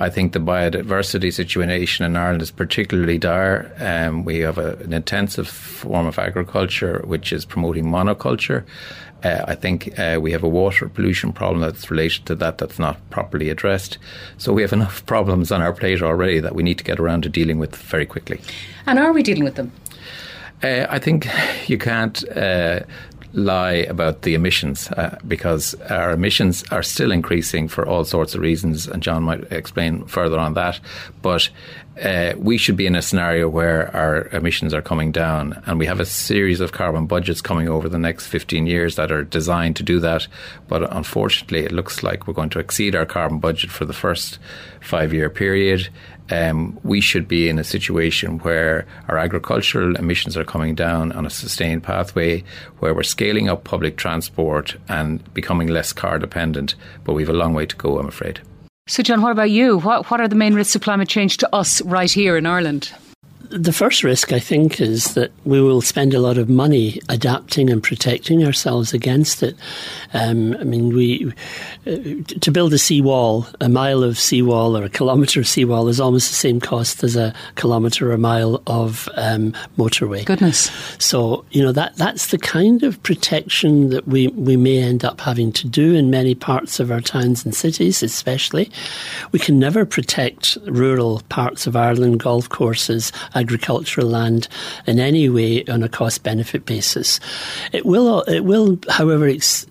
I 0.00 0.10
think 0.10 0.32
the 0.32 0.40
biodiversity 0.40 1.32
situation 1.32 2.04
in 2.04 2.16
Ireland 2.16 2.42
is 2.42 2.50
particularly 2.50 3.18
dire. 3.18 3.72
Um, 3.78 4.24
we 4.24 4.38
have 4.40 4.58
a, 4.58 4.76
an 4.76 4.92
intensive 4.92 5.46
form 5.48 6.06
of 6.06 6.18
agriculture 6.18 7.02
which 7.04 7.32
is 7.32 7.44
promoting 7.44 7.84
monoculture. 7.84 8.64
Uh, 9.22 9.44
I 9.48 9.54
think 9.54 9.98
uh, 9.98 10.18
we 10.20 10.32
have 10.32 10.42
a 10.42 10.48
water 10.48 10.88
pollution 10.88 11.32
problem 11.32 11.60
that's 11.60 11.90
related 11.90 12.26
to 12.26 12.34
that 12.34 12.58
that's 12.58 12.78
not 12.78 12.98
properly 13.10 13.48
addressed. 13.48 13.96
So 14.36 14.52
we 14.52 14.62
have 14.62 14.72
enough 14.72 15.06
problems 15.14 15.50
on 15.52 15.62
our 15.62 15.72
plate 15.72 16.02
already 16.02 16.40
that 16.40 16.54
we 16.54 16.62
need 16.62 16.78
to 16.78 16.84
get 16.84 16.98
around 16.98 17.22
to 17.22 17.28
dealing 17.28 17.58
with 17.58 17.74
very 17.76 18.04
quickly. 18.04 18.40
And 18.86 18.98
are 18.98 19.12
we 19.12 19.22
dealing 19.22 19.44
with 19.44 19.54
them? 19.54 19.72
Uh, 20.62 20.86
I 20.88 20.98
think 20.98 21.28
you 21.68 21.78
can't 21.78 22.28
uh, 22.36 22.80
lie 23.34 23.72
about 23.72 24.22
the 24.22 24.34
emissions 24.34 24.90
uh, 24.92 25.18
because 25.26 25.74
our 25.90 26.12
emissions 26.12 26.64
are 26.70 26.82
still 26.82 27.12
increasing 27.12 27.68
for 27.68 27.86
all 27.86 28.04
sorts 28.04 28.34
of 28.34 28.40
reasons, 28.40 28.86
and 28.86 29.02
John 29.02 29.24
might 29.24 29.52
explain 29.52 30.04
further 30.06 30.38
on 30.38 30.54
that. 30.54 30.80
But 31.20 31.50
uh, 32.02 32.32
we 32.36 32.58
should 32.58 32.76
be 32.76 32.86
in 32.86 32.96
a 32.96 33.02
scenario 33.02 33.48
where 33.48 33.94
our 33.94 34.28
emissions 34.28 34.74
are 34.74 34.82
coming 34.82 35.12
down, 35.12 35.62
and 35.66 35.78
we 35.78 35.86
have 35.86 36.00
a 36.00 36.06
series 36.06 36.60
of 36.60 36.72
carbon 36.72 37.06
budgets 37.06 37.40
coming 37.40 37.68
over 37.68 37.88
the 37.88 37.98
next 37.98 38.26
15 38.26 38.66
years 38.66 38.96
that 38.96 39.12
are 39.12 39.24
designed 39.24 39.76
to 39.76 39.82
do 39.82 40.00
that. 40.00 40.26
But 40.68 40.94
unfortunately, 40.94 41.60
it 41.60 41.72
looks 41.72 42.02
like 42.02 42.26
we're 42.26 42.34
going 42.34 42.50
to 42.50 42.58
exceed 42.58 42.94
our 42.94 43.06
carbon 43.06 43.38
budget 43.38 43.70
for 43.70 43.84
the 43.84 43.92
first 43.92 44.38
five 44.80 45.12
year 45.12 45.30
period 45.30 45.88
um, 46.30 46.78
we 46.82 47.00
should 47.00 47.28
be 47.28 47.48
in 47.48 47.58
a 47.58 47.64
situation 47.64 48.38
where 48.38 48.86
our 49.08 49.18
agricultural 49.18 49.96
emissions 49.96 50.36
are 50.36 50.44
coming 50.44 50.74
down 50.74 51.12
on 51.12 51.26
a 51.26 51.30
sustained 51.30 51.82
pathway, 51.82 52.42
where 52.78 52.94
we're 52.94 53.02
scaling 53.02 53.48
up 53.48 53.64
public 53.64 53.96
transport 53.96 54.76
and 54.88 55.32
becoming 55.34 55.68
less 55.68 55.92
car 55.92 56.18
dependent. 56.18 56.74
But 57.04 57.12
we 57.12 57.22
have 57.22 57.28
a 57.28 57.34
long 57.34 57.52
way 57.52 57.66
to 57.66 57.76
go, 57.76 57.98
I'm 57.98 58.08
afraid. 58.08 58.40
So, 58.86 59.02
John, 59.02 59.22
what 59.22 59.32
about 59.32 59.50
you? 59.50 59.78
What, 59.78 60.10
what 60.10 60.20
are 60.20 60.28
the 60.28 60.34
main 60.34 60.54
risks 60.54 60.74
of 60.74 60.82
climate 60.82 61.08
change 61.08 61.38
to 61.38 61.54
us 61.54 61.80
right 61.82 62.10
here 62.10 62.36
in 62.36 62.44
Ireland? 62.44 62.92
The 63.50 63.72
first 63.72 64.02
risk, 64.04 64.32
I 64.32 64.38
think, 64.38 64.80
is 64.80 65.14
that 65.14 65.30
we 65.44 65.60
will 65.60 65.80
spend 65.80 66.14
a 66.14 66.20
lot 66.20 66.38
of 66.38 66.48
money 66.48 67.00
adapting 67.08 67.70
and 67.70 67.82
protecting 67.82 68.44
ourselves 68.44 68.92
against 68.92 69.42
it. 69.42 69.56
Um, 70.12 70.56
I 70.58 70.64
mean, 70.64 70.94
we 70.94 71.32
uh, 71.86 72.22
to 72.40 72.50
build 72.50 72.72
a 72.72 72.78
seawall, 72.78 73.46
a 73.60 73.68
mile 73.68 74.02
of 74.02 74.18
seawall 74.18 74.76
or 74.76 74.84
a 74.84 74.88
kilometre 74.88 75.40
of 75.40 75.48
seawall 75.48 75.88
is 75.88 76.00
almost 76.00 76.28
the 76.28 76.34
same 76.34 76.60
cost 76.60 77.04
as 77.04 77.16
a 77.16 77.34
kilometre 77.56 78.08
or 78.08 78.12
a 78.12 78.18
mile 78.18 78.62
of 78.66 79.08
um, 79.14 79.52
motorway. 79.76 80.24
Goodness! 80.24 80.70
So 80.98 81.44
you 81.50 81.62
know 81.62 81.72
that 81.72 81.96
that's 81.96 82.28
the 82.28 82.38
kind 82.38 82.82
of 82.82 83.02
protection 83.02 83.90
that 83.90 84.06
we 84.08 84.28
we 84.28 84.56
may 84.56 84.78
end 84.78 85.04
up 85.04 85.20
having 85.20 85.52
to 85.52 85.68
do 85.68 85.94
in 85.94 86.10
many 86.10 86.34
parts 86.34 86.80
of 86.80 86.90
our 86.90 87.00
towns 87.00 87.44
and 87.44 87.54
cities, 87.54 88.02
especially. 88.02 88.70
We 89.32 89.38
can 89.38 89.58
never 89.58 89.84
protect 89.84 90.56
rural 90.66 91.22
parts 91.28 91.66
of 91.66 91.76
Ireland, 91.76 92.20
golf 92.20 92.48
courses 92.48 93.12
agricultural 93.34 94.06
land 94.06 94.48
in 94.86 94.98
any 94.98 95.28
way 95.28 95.64
on 95.66 95.82
a 95.82 95.88
cost 95.88 96.22
benefit 96.22 96.66
basis. 96.66 97.20
It 97.72 97.84
will, 97.86 98.22
it 98.22 98.40
will, 98.40 98.78
however, 98.88 99.28
ex- 99.28 99.66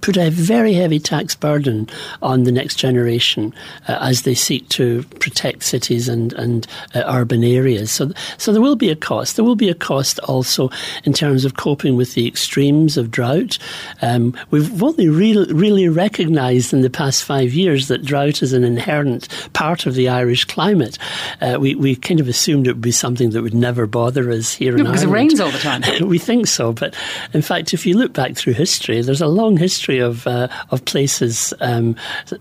put 0.00 0.16
a 0.16 0.30
very 0.30 0.74
heavy 0.74 0.98
tax 0.98 1.34
burden 1.34 1.88
on 2.22 2.44
the 2.44 2.52
next 2.52 2.76
generation 2.76 3.52
uh, 3.88 3.98
as 4.00 4.22
they 4.22 4.34
seek 4.34 4.68
to 4.70 5.02
protect 5.20 5.62
cities 5.62 6.08
and 6.08 6.32
and 6.34 6.66
uh, 6.94 7.02
urban 7.06 7.44
areas. 7.44 7.90
So, 7.90 8.12
so 8.38 8.52
there 8.52 8.62
will 8.62 8.76
be 8.76 8.90
a 8.90 8.96
cost. 8.96 9.36
There 9.36 9.44
will 9.44 9.56
be 9.56 9.70
a 9.70 9.74
cost 9.74 10.18
also 10.20 10.70
in 11.04 11.12
terms 11.12 11.44
of 11.44 11.56
coping 11.56 11.96
with 11.96 12.14
the 12.14 12.26
extremes 12.26 12.96
of 12.96 13.10
drought. 13.10 13.58
Um, 14.02 14.36
we've 14.50 14.82
only 14.82 15.08
re- 15.08 15.46
really 15.50 15.88
recognised 15.88 16.72
in 16.72 16.82
the 16.82 16.90
past 16.90 17.24
five 17.24 17.52
years 17.52 17.88
that 17.88 18.04
drought 18.04 18.42
is 18.42 18.52
an 18.52 18.64
inherent 18.64 19.28
part 19.52 19.86
of 19.86 19.94
the 19.94 20.08
Irish 20.08 20.44
climate. 20.44 20.98
Uh, 21.40 21.58
we 21.60 21.74
we 21.74 21.96
kind 21.96 22.20
of 22.20 22.28
assumed 22.28 22.66
it 22.66 22.72
would 22.72 22.80
be 22.80 22.92
something 23.04 23.32
that 23.32 23.42
would 23.42 23.52
never 23.52 23.86
bother 23.86 24.30
us 24.30 24.54
here 24.54 24.72
no, 24.72 24.78
in 24.78 24.84
because 24.90 25.04
Ireland. 25.04 25.28
Because 25.28 25.38
it 25.38 25.38
rains 25.38 25.40
all 25.40 25.50
the 25.50 25.58
time. 25.98 26.08
we 26.08 26.18
think 26.18 26.46
so, 26.46 26.72
but 26.72 26.94
in 27.34 27.42
fact, 27.42 27.74
if 27.74 27.84
you 27.84 27.98
look 27.98 28.14
back 28.14 28.34
through 28.34 28.54
history, 28.54 29.02
there's 29.02 29.20
a 29.20 29.26
long 29.26 29.58
history 29.58 29.98
of 29.98 30.26
uh, 30.26 30.48
of 30.70 30.82
places 30.86 31.52
um, 31.60 31.96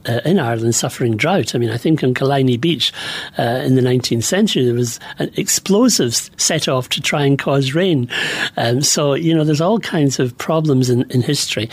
uh, 0.08 0.22
in 0.24 0.40
Ireland 0.40 0.74
suffering 0.74 1.18
drought. 1.18 1.54
I 1.54 1.58
mean, 1.58 1.70
I 1.70 1.76
think 1.76 2.02
on 2.02 2.14
Killiney 2.14 2.56
Beach 2.56 2.94
uh, 3.38 3.60
in 3.66 3.76
the 3.76 3.82
19th 3.82 4.24
century 4.24 4.64
there 4.64 4.74
was 4.74 5.02
an 5.20 5.32
explosives 5.36 6.32
set 6.38 6.70
off 6.70 6.88
to 6.90 7.02
try 7.02 7.26
and 7.26 7.38
cause 7.38 7.74
rain. 7.74 8.08
Um, 8.56 8.82
so 8.82 9.16
you 9.16 9.36
know, 9.36 9.44
there's 9.44 9.60
all 9.60 9.82
kinds 9.82 10.18
of 10.18 10.38
problems 10.38 10.90
in, 10.90 11.04
in 11.12 11.24
history. 11.24 11.70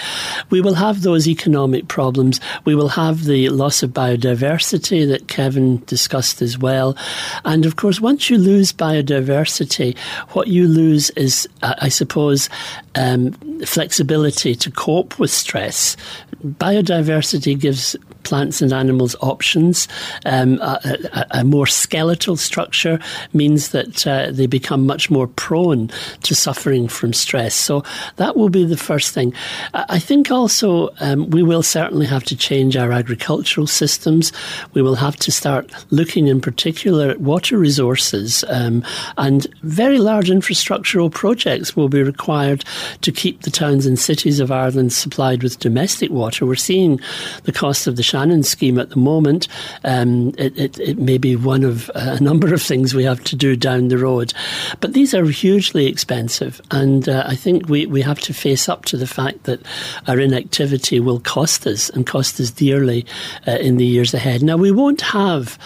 We 0.51 0.61
will 0.61 0.75
have 0.75 1.03
those 1.03 1.29
economic 1.29 1.87
problems. 1.87 2.41
We 2.65 2.75
will 2.75 2.89
have 2.89 3.23
the 3.23 3.51
loss 3.51 3.85
of 3.85 3.91
biodiversity 3.91 5.07
that 5.07 5.29
Kevin 5.29 5.85
discussed 5.85 6.43
as 6.43 6.59
well, 6.59 6.97
and 7.45 7.65
of 7.67 7.77
course, 7.77 8.01
once 8.01 8.29
you 8.29 8.37
lose 8.37 8.70
biodiversity, 8.73 9.97
what 10.31 10.49
you 10.49 10.67
lose 10.67 11.11
is, 11.11 11.49
uh, 11.63 11.75
I 11.79 11.89
suppose, 11.89 12.49
um, 12.95 13.33
flexibility 13.65 14.55
to 14.55 14.71
cope 14.71 15.19
with 15.19 15.31
stress. 15.31 15.97
Biodiversity 16.45 17.59
gives 17.59 17.97
plants 18.23 18.63
and 18.63 18.73
animals 18.73 19.17
options. 19.21 19.89
Um, 20.25 20.61
a, 20.61 20.81
a, 21.13 21.27
a, 21.41 21.45
more 21.45 21.67
skeletal 21.67 22.37
structure 22.37 22.99
means 23.33 23.71
that 23.71 24.07
uh, 24.07 24.31
they 24.31 24.47
become 24.47 24.87
much 24.87 25.11
more 25.11 25.27
prone 25.27 25.91
to 26.23 26.35
suffering 26.35 26.89
from 26.89 27.13
stress. 27.13 27.55
So 27.55 27.83
that 28.17 28.37
will 28.37 28.49
be 28.49 28.65
the 28.65 28.77
first 28.77 29.13
thing. 29.13 29.33
I 29.75 29.99
think 29.99 30.31
also 30.31 30.91
um, 31.01 31.31
we 31.31 31.43
will 31.43 31.63
certainly 31.63 32.07
have 32.07 32.25
to 32.25 32.37
change 32.37 32.77
our 32.77 32.93
agricultural 32.93 33.67
systems. 33.67 34.33
We 34.75 34.83
will 34.83 34.97
have 34.97 35.17
to 35.17 35.33
start 35.33 35.71
looking 35.91 36.29
in 36.29 36.41
particular 36.41 37.11
at 37.11 37.21
water 37.21 37.59
resources 37.59 38.45
um, 38.49 38.85
and 39.17 39.47
very 39.63 39.99
large 39.99 40.29
infrastructural 40.29 41.11
projects 41.11 41.77
will 41.77 41.89
be 41.89 42.03
required 42.03 42.65
to 43.03 43.13
keep 43.13 43.43
the 43.43 43.51
towns 43.51 43.87
and 43.87 43.99
cities 43.99 44.41
of 44.41 44.51
Ireland 44.51 44.93
supplied 44.93 45.43
with 45.43 45.59
domestic 45.59 46.11
water. 46.11 46.47
We're 46.47 46.57
seeing 46.57 47.01
the 47.45 47.53
cost 47.53 47.87
of 47.87 47.97
the 47.97 48.03
Shannon 48.11 48.43
scheme 48.43 48.79
at 48.81 48.91
the 48.91 48.97
moment. 48.97 49.47
Um, 49.85 50.35
it, 50.37 50.59
it, 50.59 50.81
it, 50.81 50.99
may 50.99 51.17
be 51.17 51.37
one 51.37 51.63
of 51.63 51.89
a 51.95 52.21
number 52.21 52.53
of 52.53 52.61
things 52.61 52.93
we 52.93 53.05
have 53.05 53.23
to 53.25 53.37
do 53.37 53.55
down 53.55 53.87
the 53.87 53.99
road. 53.99 54.33
But 54.81 54.95
these 54.95 55.15
are 55.15 55.25
hugely 55.25 55.87
expensive, 55.87 56.61
and 56.73 57.09
uh, 57.09 57.23
I 57.25 57.37
think 57.37 57.69
we, 57.69 57.87
we 57.87 58.03
have 58.03 58.19
to 58.21 58.35
face 58.35 58.69
up 58.69 58.85
to 58.87 58.97
the 58.97 59.07
fact 59.07 59.45
that 59.45 59.61
our 60.09 60.19
inactivity 60.19 60.99
will 60.99 61.21
cost 61.21 61.69
us 61.69 61.89
and 61.91 62.05
cost 62.05 62.41
us 62.41 62.51
dearly 62.51 63.07
uh, 63.47 63.53
in 63.53 63.77
the 63.77 63.87
years 63.87 64.13
ahead. 64.13 64.43
Now, 64.43 64.57
we 64.57 64.73
won't 64.73 65.03
have, 65.03 65.57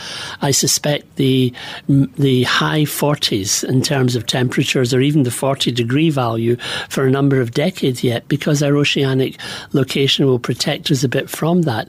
I 0.43 0.51
suspect, 0.51 1.17
the, 1.17 1.53
the 1.89 2.43
high 2.43 2.83
40s 2.83 3.65
in 3.65 3.81
terms 3.81 4.17
of 4.17 4.27
temperatures 4.27 4.93
or 4.93 5.01
even 5.01 5.23
the 5.23 5.31
40 5.31 5.73
degree 5.73 6.11
value 6.11 6.57
for 6.91 7.07
a 7.07 7.11
number 7.11 7.41
of 7.41 7.53
decades 7.53 8.05
yet 8.05 8.29
because 8.29 8.63
our 8.63 8.77
oceanic 8.77 9.41
location 9.73 10.27
will 10.27 10.39
protect 10.39 10.91
us 10.91 11.05
a 11.05 11.09
bit 11.09 11.31
from 11.31 11.63
that. 11.63 11.89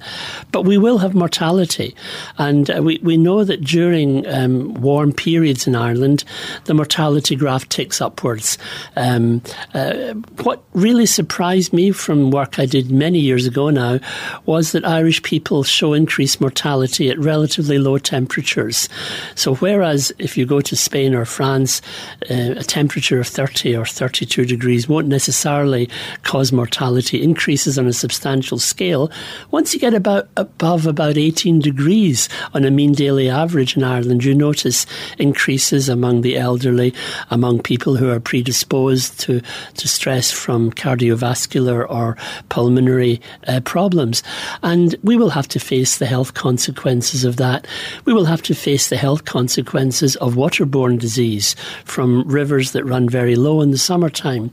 But 0.52 0.64
we 0.64 0.78
will 0.78 0.98
have 1.00 1.14
mortality. 1.14 1.96
And 2.38 2.70
uh, 2.70 2.82
we, 2.82 3.00
we 3.04 3.18
know 3.18 3.44
that 3.44 3.62
during 3.62 4.26
um, 4.28 4.74
warm 4.76 5.12
periods 5.12 5.68
in 5.68 5.76
Ireland, 5.76 6.24
the 6.66 6.74
mortality 6.74 7.36
graph 7.36 7.68
ticks 7.70 8.02
upwards. 8.02 8.58
Um, 8.96 9.42
uh, 9.74 10.14
what 10.44 10.64
really 10.74 11.06
surprised 11.06 11.74
me 11.74 11.92
from 11.92 12.32
work 12.32 12.60
I 12.60 12.66
did 12.66 12.92
many 12.92 13.20
years 13.20 13.46
ago 13.46 13.70
now 13.70 14.00
was 14.46 14.72
that 14.72 14.86
Irish 14.86 15.22
people 15.24 15.64
show 15.64 15.94
increased 15.94 16.42
mortality 16.42 17.10
at 17.10 17.20
relatively 17.20 17.78
low 17.78 17.98
temperatures. 17.98 18.90
So, 19.36 19.56
whereas 19.56 20.12
if 20.20 20.38
you 20.38 20.46
go 20.46 20.62
to 20.62 20.76
Spain 20.76 21.14
or 21.14 21.26
France, 21.26 21.82
uh, 22.30 22.56
a 22.58 22.64
temperature 22.64 23.20
of 23.20 23.28
30 23.28 23.76
or 23.76 23.86
32 23.86 24.46
degrees 24.46 24.88
won't 24.88 25.08
necessarily 25.08 25.90
cause 26.24 26.52
mortality 26.52 27.22
increases 27.22 27.78
on 27.78 27.88
a 27.88 27.94
substantial 27.94 28.60
scale, 28.60 29.12
once 29.52 29.74
you 29.74 29.80
get 29.80 29.94
about 29.94 30.28
above 30.38 30.86
about 30.86 31.17
18 31.17 31.60
degrees 31.60 32.28
on 32.54 32.65
a 32.65 32.71
mean 32.71 32.93
daily 32.93 33.30
average 33.30 33.78
in 33.78 33.84
Ireland, 33.84 34.24
you 34.24 34.34
notice 34.34 34.86
increases 35.17 35.88
among 35.88 36.21
the 36.21 36.38
elderly, 36.38 36.93
among 37.30 37.62
people 37.62 37.95
who 37.95 38.10
are 38.10 38.19
predisposed 38.19 39.19
to, 39.21 39.41
to 39.76 39.88
stress 39.88 40.32
from 40.32 40.71
cardiovascular 40.71 41.89
or 41.89 42.17
pulmonary 42.50 43.21
uh, 43.48 43.62
problems. 43.62 44.24
And 44.62 44.95
we 45.04 45.15
will 45.15 45.30
have 45.30 45.48
to 45.50 45.60
face 45.60 45.98
the 45.98 46.06
health 46.06 46.34
consequences 46.34 47.24
of 47.24 47.38
that. 47.38 47.67
We 48.06 48.13
will 48.13 48.26
have 48.26 48.41
to 48.43 48.56
face 48.56 48.89
the 48.89 48.98
health 48.98 49.26
consequences 49.26 50.15
of 50.17 50.36
waterborne 50.36 51.00
disease 51.00 51.56
from 51.86 52.28
rivers 52.28 52.71
that 52.74 52.84
run 52.84 53.08
very 53.08 53.36
low 53.36 53.62
in 53.62 53.71
the 53.71 53.78
summertime. 53.78 54.52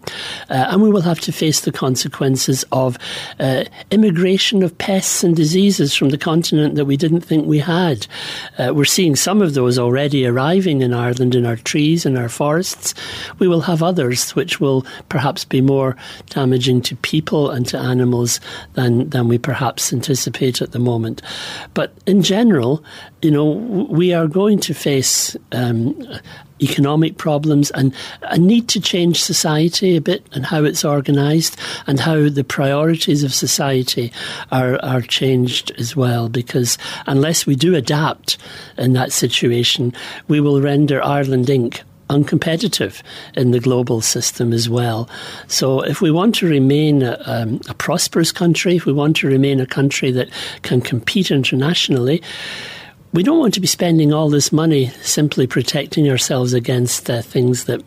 Uh, 0.49 0.67
and 0.71 0.83
we 0.83 0.91
will 0.91 1.01
have 1.01 1.21
to 1.21 1.33
face 1.33 1.61
the 1.61 1.73
consequences 1.73 2.65
of 2.71 2.99
uh, 3.41 3.65
immigration 3.91 4.63
of 4.63 4.77
pests 4.79 5.25
and 5.25 5.35
diseases 5.35 5.72
diseases 5.73 5.97
from 5.97 6.11
the 6.11 6.19
continent 6.19 6.75
that 6.75 6.85
we 6.85 6.99
didn't 6.99 7.23
think 7.23 7.47
we 7.47 7.59
had. 7.59 8.07
Uh, 8.59 8.73
we're 8.75 8.85
seeing 8.85 9.17
some 9.17 9.41
of 9.41 9.55
those 9.55 9.79
already 9.79 10.27
arriving 10.27 10.83
in 10.83 10.93
Ireland 10.93 11.35
in 11.35 11.47
our 11.47 11.57
trees 11.57 12.05
and 12.05 12.19
our 12.19 12.29
forests. 12.29 12.95
We 13.39 13.49
will 13.49 13.63
have 13.63 13.83
others 13.83 14.33
which 14.37 14.61
will 14.61 14.85
perhaps 15.09 15.47
be 15.47 15.63
more 15.63 15.97
damaging 16.29 16.83
to 16.83 16.97
people 16.97 17.51
and 17.51 17.67
to 17.69 17.79
animals 17.79 18.39
than, 18.75 19.09
than 19.09 19.29
we 19.29 19.39
perhaps 19.39 19.95
anticipate 19.95 20.61
at 20.61 20.73
the 20.73 20.79
moment. 20.79 21.23
But 21.73 21.95
in 22.07 22.23
general, 22.23 22.85
you 23.23 23.31
know, 23.31 23.53
we 23.89 24.13
are 24.13 24.27
going 24.27 24.59
to 24.59 24.75
face 24.75 25.37
um, 25.53 25.97
economic 26.61 27.19
problems 27.19 27.71
and 27.71 27.95
a 28.23 28.39
need 28.39 28.69
to 28.69 28.81
change 28.81 29.23
society 29.23 29.97
a 29.97 30.01
bit 30.01 30.27
and 30.33 30.45
how 30.45 30.65
it's 30.65 30.85
organised 30.85 31.57
and 31.87 32.01
how 32.01 32.29
the 32.29 32.45
priorities 32.45 33.23
of 33.23 33.33
society 33.33 34.13
are, 34.51 34.77
are 34.85 35.01
changed 35.01 35.71
as 35.79 35.95
well. 35.95 36.29
Because 36.29 36.79
unless 37.07 37.47
we 37.47 37.55
do 37.55 37.75
adapt 37.77 38.39
in 38.77 38.93
that 38.95 39.13
situation, 39.13 39.95
we 40.27 40.41
will 40.41 40.61
render 40.61 41.03
Ireland 41.03 41.47
Inc 41.47 41.83
uncompetitive 42.11 43.01
in 43.37 43.53
the 43.53 43.61
global 43.61 44.03
system 44.03 44.53
as 44.53 44.69
well. 44.69 45.09
So, 45.47 45.81
if 45.81 46.03
we 46.03 46.11
want 46.11 46.35
to 46.37 46.47
remain 46.47 47.03
a, 47.03 47.19
um, 47.25 47.61
a, 47.71 47.75
prosperous 47.75 48.31
country, 48.31 48.77
if 48.77 48.85
we 48.85 48.93
want 48.93 49.17
to 49.19 49.29
remain 49.29 49.61
a 49.61 49.67
country 49.67 50.11
that 50.11 50.29
can 50.61 50.83
compete 50.83 51.31
internationally, 51.31 52.23
we 53.13 53.23
don't 53.23 53.39
want 53.39 53.55
to 53.55 53.61
be 53.61 53.67
spending 53.67 54.13
all 54.13 54.31
this 54.31 54.53
money 54.53 54.87
simply 55.03 55.47
protecting 55.47 56.09
ourselves 56.09 56.53
against 56.53 57.11
uh, 57.11 57.23
things 57.23 57.65
that 57.65 57.83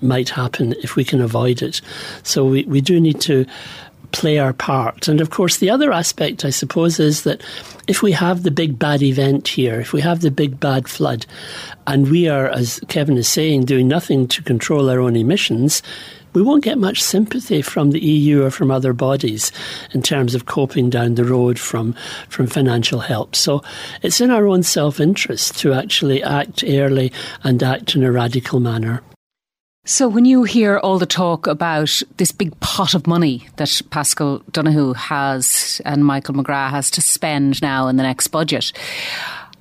might 0.00 0.30
happen 0.30 0.74
if 0.82 0.96
we 0.96 1.04
can 1.04 1.20
avoid 1.20 1.62
it. 1.62 1.80
So 2.22 2.44
we, 2.44 2.64
we 2.64 2.80
do 2.80 3.00
need 3.00 3.20
to 3.22 3.44
play 4.12 4.38
our 4.38 4.52
part. 4.52 5.08
And 5.08 5.20
of 5.20 5.30
course, 5.30 5.56
the 5.56 5.70
other 5.70 5.92
aspect, 5.92 6.44
I 6.44 6.50
suppose, 6.50 7.00
is 7.00 7.24
that 7.24 7.42
if 7.88 8.02
we 8.02 8.12
have 8.12 8.42
the 8.42 8.50
big 8.50 8.78
bad 8.78 9.02
event 9.02 9.48
here, 9.48 9.80
if 9.80 9.92
we 9.92 10.00
have 10.02 10.20
the 10.20 10.30
big 10.30 10.60
bad 10.60 10.88
flood, 10.88 11.26
and 11.86 12.10
we 12.10 12.28
are, 12.28 12.48
as 12.48 12.80
Kevin 12.88 13.16
is 13.16 13.28
saying, 13.28 13.64
doing 13.64 13.88
nothing 13.88 14.28
to 14.28 14.42
control 14.42 14.88
our 14.88 15.00
own 15.00 15.16
emissions, 15.16 15.82
we 16.32 16.42
won't 16.42 16.64
get 16.64 16.78
much 16.78 17.02
sympathy 17.02 17.62
from 17.62 17.90
the 17.90 18.00
EU 18.00 18.44
or 18.44 18.50
from 18.50 18.70
other 18.70 18.92
bodies 18.92 19.52
in 19.92 20.02
terms 20.02 20.34
of 20.34 20.46
coping 20.46 20.90
down 20.90 21.14
the 21.14 21.24
road 21.24 21.58
from, 21.58 21.94
from 22.28 22.46
financial 22.46 23.00
help. 23.00 23.36
So 23.36 23.62
it's 24.02 24.20
in 24.20 24.30
our 24.30 24.46
own 24.46 24.62
self 24.62 25.00
interest 25.00 25.58
to 25.58 25.72
actually 25.72 26.22
act 26.22 26.64
early 26.66 27.12
and 27.42 27.62
act 27.62 27.94
in 27.94 28.02
a 28.02 28.12
radical 28.12 28.60
manner. 28.60 29.02
So, 29.84 30.08
when 30.08 30.24
you 30.24 30.44
hear 30.44 30.78
all 30.78 31.00
the 31.00 31.06
talk 31.06 31.48
about 31.48 32.02
this 32.16 32.30
big 32.30 32.58
pot 32.60 32.94
of 32.94 33.08
money 33.08 33.48
that 33.56 33.82
Paschal 33.90 34.38
Donohoe 34.52 34.92
has 34.92 35.82
and 35.84 36.04
Michael 36.04 36.34
McGrath 36.34 36.70
has 36.70 36.88
to 36.92 37.00
spend 37.00 37.60
now 37.60 37.88
in 37.88 37.96
the 37.96 38.04
next 38.04 38.28
budget, 38.28 38.72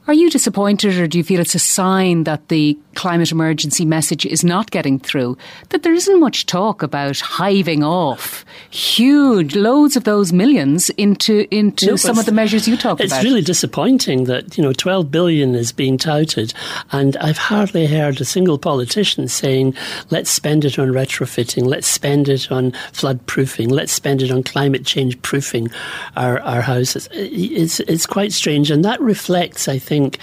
are 0.07 0.15
you 0.15 0.31
disappointed, 0.31 0.97
or 0.97 1.07
do 1.07 1.19
you 1.19 1.23
feel 1.23 1.39
it's 1.39 1.53
a 1.53 1.59
sign 1.59 2.23
that 2.23 2.47
the 2.47 2.77
climate 2.95 3.31
emergency 3.31 3.85
message 3.85 4.25
is 4.25 4.43
not 4.43 4.71
getting 4.71 4.97
through? 4.97 5.37
That 5.69 5.83
there 5.83 5.93
isn't 5.93 6.19
much 6.19 6.47
talk 6.47 6.81
about 6.81 7.17
hiving 7.17 7.83
off 7.83 8.43
huge 8.71 9.55
loads 9.55 9.95
of 9.95 10.03
those 10.03 10.33
millions 10.33 10.89
into 10.91 11.47
into 11.55 11.85
no, 11.85 11.95
some 11.97 12.17
of 12.17 12.25
the 12.25 12.31
measures 12.31 12.67
you 12.67 12.77
talk 12.77 12.99
it's 12.99 13.11
about. 13.11 13.23
It's 13.23 13.25
really 13.25 13.43
disappointing 13.43 14.23
that 14.23 14.57
you 14.57 14.63
know 14.63 14.73
12 14.73 15.11
billion 15.11 15.53
is 15.53 15.71
being 15.71 15.99
touted, 15.99 16.51
and 16.91 17.15
I've 17.17 17.37
hardly 17.37 17.85
heard 17.85 18.19
a 18.19 18.25
single 18.25 18.57
politician 18.57 19.27
saying, 19.27 19.75
"Let's 20.09 20.31
spend 20.31 20.65
it 20.65 20.79
on 20.79 20.87
retrofitting, 20.87 21.65
let's 21.65 21.87
spend 21.87 22.27
it 22.27 22.51
on 22.51 22.71
flood 22.91 23.23
proofing, 23.27 23.69
let's 23.69 23.93
spend 23.93 24.23
it 24.23 24.31
on 24.31 24.41
climate 24.41 24.83
change 24.83 25.21
proofing 25.21 25.69
our 26.17 26.39
our 26.39 26.61
houses." 26.61 27.07
It's 27.11 27.79
it's 27.81 28.07
quite 28.07 28.33
strange, 28.33 28.71
and 28.71 28.83
that 28.83 28.99
reflects, 28.99 29.67
I 29.67 29.77
think 29.77 29.90
think 29.91 30.19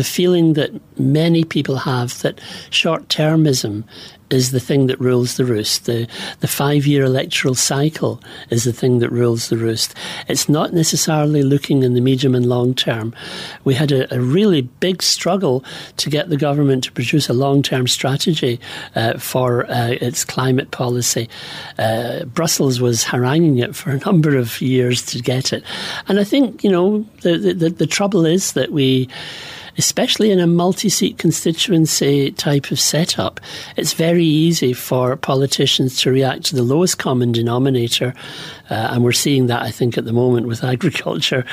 the 0.00 0.04
feeling 0.04 0.54
that 0.54 0.70
many 0.98 1.44
people 1.44 1.76
have 1.76 2.22
that 2.22 2.40
short 2.70 3.06
termism 3.08 3.84
is 4.30 4.52
the 4.52 4.60
thing 4.60 4.86
that 4.86 5.00
rules 5.00 5.36
the 5.36 5.44
roost. 5.44 5.86
The, 5.86 6.08
the 6.38 6.48
five 6.48 6.86
year 6.86 7.04
electoral 7.04 7.54
cycle 7.54 8.22
is 8.48 8.64
the 8.64 8.72
thing 8.72 9.00
that 9.00 9.10
rules 9.10 9.48
the 9.48 9.56
roost. 9.56 9.94
It's 10.28 10.48
not 10.48 10.72
necessarily 10.72 11.42
looking 11.42 11.82
in 11.82 11.94
the 11.94 12.00
medium 12.00 12.34
and 12.34 12.46
long 12.46 12.74
term. 12.74 13.14
We 13.64 13.74
had 13.74 13.92
a, 13.92 14.12
a 14.14 14.20
really 14.20 14.62
big 14.62 15.02
struggle 15.02 15.64
to 15.98 16.10
get 16.10 16.28
the 16.28 16.36
government 16.36 16.84
to 16.84 16.92
produce 16.92 17.28
a 17.28 17.34
long 17.34 17.62
term 17.62 17.86
strategy 17.86 18.60
uh, 18.94 19.18
for 19.18 19.70
uh, 19.70 19.96
its 20.00 20.24
climate 20.24 20.70
policy. 20.70 21.28
Uh, 21.78 22.24
Brussels 22.24 22.80
was 22.80 23.04
haranguing 23.04 23.58
it 23.58 23.74
for 23.74 23.90
a 23.90 23.98
number 24.06 24.36
of 24.36 24.60
years 24.60 25.02
to 25.06 25.20
get 25.20 25.52
it. 25.52 25.64
And 26.06 26.20
I 26.20 26.24
think, 26.24 26.62
you 26.62 26.70
know, 26.70 27.04
the, 27.22 27.36
the, 27.36 27.70
the 27.70 27.86
trouble 27.86 28.24
is 28.24 28.52
that 28.52 28.70
we 28.70 29.08
especially 29.78 30.30
in 30.30 30.40
a 30.40 30.46
multi 30.46 30.88
seat 30.88 31.18
constituency 31.18 32.30
type 32.32 32.70
of 32.70 32.80
setup, 32.80 33.40
it's 33.76 33.92
very 33.92 34.24
easy 34.24 34.72
for 34.72 35.16
politicians 35.16 36.00
to 36.02 36.10
react 36.10 36.44
to 36.46 36.56
the 36.56 36.62
lowest 36.62 36.98
common 36.98 37.32
denominator. 37.32 38.14
Uh, 38.70 38.90
and 38.92 39.04
we're 39.04 39.12
seeing 39.12 39.46
that, 39.46 39.62
I 39.62 39.70
think, 39.70 39.98
at 39.98 40.04
the 40.04 40.12
moment 40.12 40.46
with 40.46 40.64
agriculture 40.74 41.44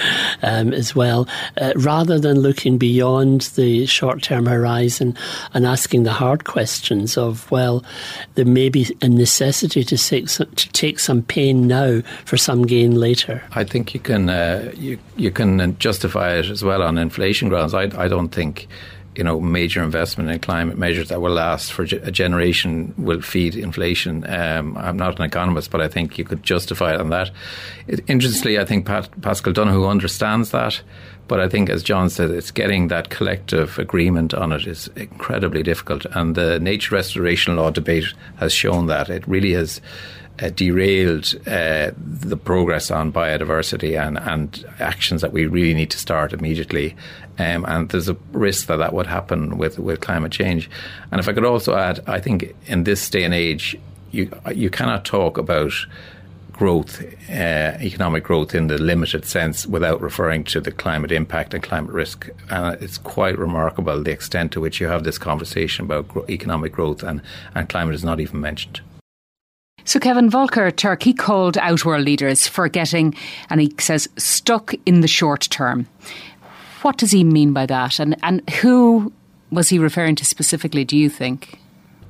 um, 0.42 0.74
as 0.74 0.96
well, 0.96 1.28
uh, 1.60 1.74
rather 1.76 2.20
than 2.20 2.40
looking 2.40 2.78
beyond 2.78 3.42
the 3.56 3.86
short 3.86 4.22
term 4.22 4.46
horizon 4.46 5.16
and 5.54 5.66
asking 5.66 6.04
the 6.04 6.14
hard 6.14 6.46
questions 6.46 7.18
of, 7.18 7.50
well, 7.52 7.84
there 8.36 8.46
may 8.46 8.70
be 8.70 8.96
a 9.02 9.10
necessity 9.10 9.84
to 9.84 9.98
take 9.98 10.30
some, 10.30 10.50
to 10.52 10.70
take 10.70 11.00
some 11.00 11.22
pain 11.22 11.68
now 11.68 12.02
for 12.26 12.38
some 12.38 12.66
gain 12.66 12.96
later. 12.96 13.44
I 13.52 13.64
think 13.64 13.94
you 13.94 14.00
can 14.00 14.30
uh, 14.30 14.72
you 14.76 15.00
you 15.16 15.32
can 15.32 15.78
justify 15.80 16.36
it 16.36 16.46
as 16.46 16.64
well 16.64 16.82
on 16.82 16.98
inflation 16.98 17.50
grounds. 17.50 17.74
I, 17.74 17.84
I 18.02 18.08
don't 18.08 18.30
think 18.30 18.68
you 19.18 19.24
know, 19.24 19.40
major 19.40 19.82
investment 19.84 20.30
in 20.30 20.40
climate 20.40 20.78
measures 20.78 21.10
that 21.10 21.22
will 21.22 21.34
last 21.34 21.74
for 21.74 21.84
a 21.84 22.12
generation 22.12 22.94
will 22.98 23.22
feed 23.22 23.56
inflation. 23.56 24.24
Um, 24.30 24.78
I'm 24.78 24.98
not 24.98 25.20
an 25.20 25.26
economist, 25.26 25.72
but 25.72 25.82
I 25.82 25.88
think 25.88 26.18
you 26.18 26.24
could 26.24 26.44
justify 26.44 26.94
it 26.94 27.02
on 27.02 27.10
that. 27.10 27.32
It, 27.88 28.02
interestingly, 28.08 28.60
I 28.60 28.66
think 28.66 28.86
Pat, 28.86 29.10
Paschal 29.22 29.54
Donohoe 29.54 29.88
understands 29.88 30.52
that, 30.52 30.82
but 31.28 31.40
I 31.40 31.50
think, 31.50 31.70
as 31.70 31.84
John 31.84 32.10
said, 32.10 32.30
it's 32.32 32.52
getting 32.52 32.88
that 32.88 33.10
collective 33.10 33.80
agreement 33.80 34.34
on 34.34 34.52
it 34.52 34.66
is 34.66 34.88
incredibly 34.96 35.64
difficult. 35.64 36.06
And 36.12 36.36
the 36.36 36.60
nature 36.60 36.96
restoration 36.96 37.56
law 37.56 37.72
debate 37.72 38.14
has 38.38 38.54
shown 38.54 38.88
that 38.88 39.10
it 39.10 39.28
really 39.28 39.54
has 39.54 39.82
uh, 40.40 40.50
derailed 40.50 41.34
uh, 41.48 41.92
the 41.98 42.38
progress 42.38 42.92
on 42.92 43.12
biodiversity 43.12 44.00
and, 44.00 44.18
and 44.20 44.66
actions 44.80 45.22
that 45.22 45.34
we 45.34 45.46
really 45.46 45.74
need 45.74 45.92
to 45.92 45.98
start 45.98 46.34
immediately. 46.34 46.96
Um, 47.40 47.66
and 47.66 47.90
there's 47.90 48.10
a 48.10 48.18
risk 48.32 48.68
that 48.68 48.78
that 48.78 48.94
would 48.94 49.08
happen 49.08 49.58
with, 49.58 49.78
with 49.78 50.02
climate 50.02 50.32
change. 50.32 50.70
And 51.12 51.20
if 51.20 51.28
I 51.28 51.34
could 51.34 51.46
also 51.46 51.76
add, 51.76 52.02
I 52.08 52.20
think 52.20 52.56
in 52.66 52.84
this 52.84 53.10
day 53.10 53.24
and 53.24 53.34
age, 53.34 53.78
you 54.12 54.32
you 54.56 54.70
cannot 54.70 55.04
talk 55.04 55.38
about 55.38 55.74
growth, 56.58 57.04
uh, 57.30 57.78
economic 57.82 58.24
growth 58.24 58.56
in 58.56 58.68
the 58.68 58.78
limited 58.80 59.26
sense 59.26 59.68
without 59.68 60.02
referring 60.02 60.44
to 60.44 60.60
the 60.60 60.72
climate 60.72 61.12
impact 61.12 61.54
and 61.54 61.62
climate 61.62 61.92
risk. 61.92 62.30
And 62.50 62.82
it's 62.82 62.98
quite 62.98 63.38
remarkable 63.38 64.02
the 64.02 64.12
extent 64.12 64.52
to 64.54 64.62
which 64.62 64.82
you 64.82 64.88
have 64.88 65.04
this 65.04 65.20
conversation 65.20 65.86
about 65.86 66.08
gro- 66.08 66.26
economic 66.30 66.72
growth 66.72 67.04
and, 67.04 67.22
and 67.54 67.70
climate 67.70 67.94
is 67.94 68.04
not 68.04 68.20
even 68.20 68.42
mentioned. 68.42 68.82
So 69.88 70.02
Kevin 70.02 70.30
Volker 70.30 70.70
Turkey 70.70 71.14
called 71.14 71.58
out 71.58 71.86
world 71.86 72.04
leaders 72.04 72.46
for 72.46 72.68
getting, 72.68 73.16
and 73.50 73.62
he 73.62 73.74
says, 73.80 74.10
stuck 74.18 74.74
in 74.86 75.00
the 75.00 75.08
short 75.08 75.48
term. 75.50 75.88
What 76.82 76.98
does 76.98 77.12
he 77.12 77.24
mean 77.24 77.54
by 77.54 77.68
that? 77.68 77.98
And, 77.98 78.18
and 78.22 78.48
who 78.50 79.14
was 79.50 79.70
he 79.70 79.80
referring 79.80 80.18
to 80.18 80.26
specifically, 80.26 80.84
do 80.84 80.98
you 80.98 81.10
think? 81.10 81.58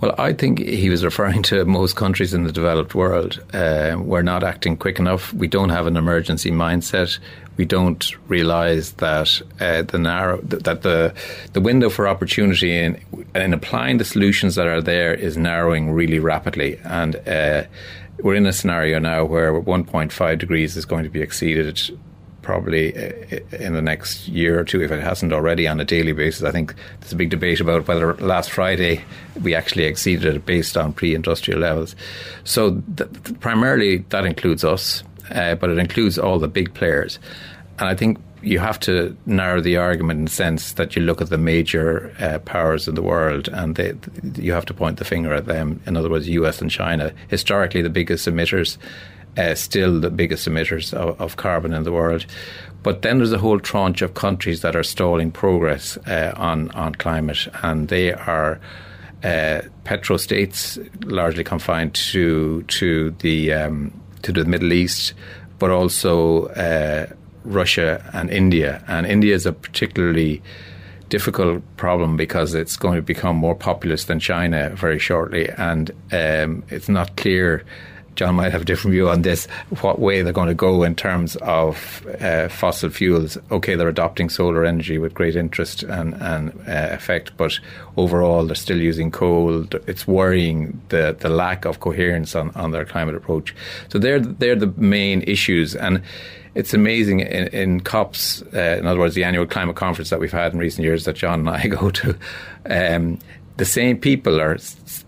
Well, 0.02 0.16
I 0.18 0.34
think 0.34 0.58
he 0.58 0.90
was 0.90 1.06
referring 1.06 1.44
to 1.44 1.66
most 1.66 1.96
countries 1.96 2.34
in 2.34 2.46
the 2.46 2.52
developed 2.52 2.96
world. 2.96 3.44
Uh, 3.54 3.98
we're 4.00 4.24
not 4.24 4.44
acting 4.44 4.76
quick 4.76 4.98
enough. 4.98 5.32
We 5.34 5.48
don't 5.48 5.70
have 5.70 5.86
an 5.86 5.98
emergency 5.98 6.50
mindset 6.50 7.20
we 7.58 7.66
don't 7.66 8.16
realise 8.30 8.92
that 8.92 9.42
uh, 9.60 9.82
the 9.82 9.98
narrow 9.98 10.40
that 10.42 10.84
the 10.84 11.14
the 11.54 11.62
window 11.62 11.90
for 11.90 12.08
opportunity 12.08 12.78
in 12.78 13.02
in 13.36 13.54
applying 13.54 13.98
the 13.98 14.06
solutions 14.06 14.56
that 14.56 14.68
are 14.68 14.82
there 14.82 15.14
is 15.14 15.38
narrowing 15.38 15.92
really 15.92 16.20
rapidly, 16.20 16.80
and 16.84 17.16
uh, 17.28 17.64
we're 18.20 18.36
in 18.36 18.46
a 18.46 18.54
scenario 18.54 19.00
now 19.00 19.26
where 19.26 19.54
1.5 19.54 20.40
degrees 20.40 20.76
is 20.76 20.86
going 20.86 21.04
to 21.04 21.10
be 21.10 21.22
exceeded 21.22 21.80
probably 22.42 22.96
uh, 22.96 23.40
in 23.60 23.74
the 23.74 23.82
next 23.82 24.28
year 24.30 24.58
or 24.58 24.64
two, 24.64 24.82
if 24.82 24.90
it 24.90 25.02
hasn't 25.02 25.34
already, 25.34 25.68
on 25.68 25.82
a 25.82 25.86
daily 25.86 26.14
basis. 26.14 26.44
I 26.44 26.52
think 26.52 26.74
there's 27.02 27.12
a 27.12 27.16
big 27.18 27.30
debate 27.30 27.60
about 27.60 27.88
whether 27.88 28.14
last 28.16 28.52
Friday 28.52 29.04
we 29.44 29.54
actually 29.54 29.84
exceeded 29.84 30.34
it 30.34 30.46
based 30.46 30.78
on 30.78 30.94
pre-industrial 30.94 31.60
levels. 31.60 31.96
So 32.46 32.82
th- 32.96 33.40
primarily 33.42 33.98
that 34.10 34.26
includes 34.26 34.64
us 34.64 35.04
uh, 35.32 35.56
but 35.56 35.70
it 35.70 35.78
includes 35.78 36.18
all 36.18 36.40
the 36.40 36.48
big 36.48 36.74
players. 36.74 37.20
And 37.80 37.88
I 37.88 37.96
think 37.96 38.20
you 38.42 38.60
have 38.60 38.80
to 38.80 39.16
narrow 39.26 39.62
the 39.62 39.78
argument 39.78 40.20
in 40.20 40.26
the 40.26 40.32
sense 40.32 40.74
that 40.74 40.96
you 40.96 41.02
look 41.02 41.22
at 41.22 41.30
the 41.30 41.38
major 41.38 42.14
uh, 42.20 42.40
powers 42.40 42.88
in 42.88 42.96
the 42.96 43.02
world 43.02 43.50
and 43.50 43.76
they, 43.76 43.94
you 44.36 44.54
have 44.54 44.66
to 44.66 44.74
point 44.74 44.98
the 44.98 45.06
finger 45.06 45.34
at 45.34 45.46
them. 45.46 45.82
In 45.86 45.98
other 45.98 46.10
words, 46.10 46.30
US 46.30 46.62
and 46.62 46.70
China, 46.70 47.14
historically 47.28 47.82
the 47.82 47.90
biggest 47.90 48.28
emitters. 48.28 48.78
uh, 49.38 49.56
still 49.56 50.00
the 50.00 50.10
biggest 50.10 50.48
emitters 50.48 50.94
of, 50.94 51.20
of, 51.22 51.38
carbon 51.38 51.74
in 51.74 51.84
the 51.84 51.92
world. 51.92 52.26
But 52.84 53.02
then 53.02 53.18
there's 53.18 53.32
a 53.32 53.38
whole 53.38 53.60
tranche 53.60 54.02
of 54.02 54.14
countries 54.14 54.62
that 54.62 54.76
are 54.76 54.84
stalling 54.84 55.32
progress 55.32 55.98
uh, 56.08 56.34
on 56.36 56.72
on 56.72 56.96
climate, 56.96 57.48
and 57.62 57.88
they 57.88 58.14
are 58.14 58.60
uh, 59.24 59.62
petrostates, 59.84 60.80
largely 61.06 61.44
confined 61.44 61.94
to 61.94 62.64
to 62.64 63.12
the 63.20 63.54
um, 63.54 63.94
to 64.34 64.44
the 64.44 64.50
Middle 64.50 64.74
East, 64.74 65.14
but 65.60 65.72
also 65.72 66.48
uh, 66.48 67.08
Russia 67.44 68.04
and 68.14 68.30
India. 68.30 68.84
And 68.88 69.06
India 69.08 69.34
is 69.34 69.46
a 69.46 69.54
particularly 69.54 70.42
difficult 71.10 71.64
problem 71.78 72.18
because 72.18 72.54
it's 72.54 72.76
going 72.76 72.98
to 72.98 73.02
become 73.02 73.38
more 73.38 73.56
populous 73.56 74.06
than 74.06 74.20
China 74.20 74.70
very 74.72 75.00
shortly, 75.00 75.50
and 75.50 75.92
um, 76.12 76.64
it's 76.70 76.90
not 76.90 77.16
clear. 77.16 77.64
John 78.18 78.36
might 78.36 78.52
have 78.52 78.64
a 78.64 78.66
different 78.66 78.94
view 78.94 79.10
on 79.10 79.22
this. 79.22 79.46
What 79.82 80.00
way 80.00 80.24
they're 80.24 80.34
going 80.34 80.48
to 80.48 80.56
go 80.56 80.84
in 80.84 80.96
terms 80.96 81.36
of 81.38 82.06
uh, 82.20 82.50
fossil 82.50 82.90
fuels? 82.90 83.38
Okay, 83.52 83.76
they're 83.76 83.88
adopting 83.88 84.30
solar 84.30 84.66
energy 84.66 84.98
with 84.98 85.14
great 85.14 85.36
interest 85.36 85.84
and, 85.84 86.16
and 86.16 86.50
uh, 86.68 86.90
effect, 86.92 87.38
but 87.38 87.60
overall 87.96 88.46
they're 88.46 88.56
still 88.56 88.82
using 88.82 89.12
coal. 89.12 89.66
It's 89.88 90.08
worrying 90.08 90.82
the, 90.90 91.16
the 91.18 91.30
lack 91.30 91.66
of 91.66 91.80
coherence 91.80 92.36
on, 92.36 92.50
on 92.56 92.72
their 92.72 92.86
climate 92.86 93.16
approach. 93.16 93.56
So 93.90 94.00
they're 94.00 94.20
they're 94.20 94.56
the 94.56 94.74
main 94.78 95.22
issues, 95.22 95.76
and 95.76 96.02
it's 96.56 96.74
amazing 96.74 97.20
in, 97.20 97.48
in 97.50 97.80
COPs, 97.82 98.42
uh, 98.54 98.78
in 98.80 98.88
other 98.88 99.00
words, 99.00 99.14
the 99.14 99.24
annual 99.24 99.46
climate 99.46 99.76
conference 99.76 100.10
that 100.10 100.20
we've 100.20 100.32
had 100.32 100.54
in 100.54 100.60
recent 100.60 100.84
years 100.84 101.06
that 101.06 101.16
John 101.16 101.42
and 101.42 101.50
I 101.50 101.68
go 101.68 101.92
to. 101.92 102.18
Um, 102.68 103.20
the 103.58 103.66
same 103.66 103.98
people 103.98 104.40
are 104.40 104.58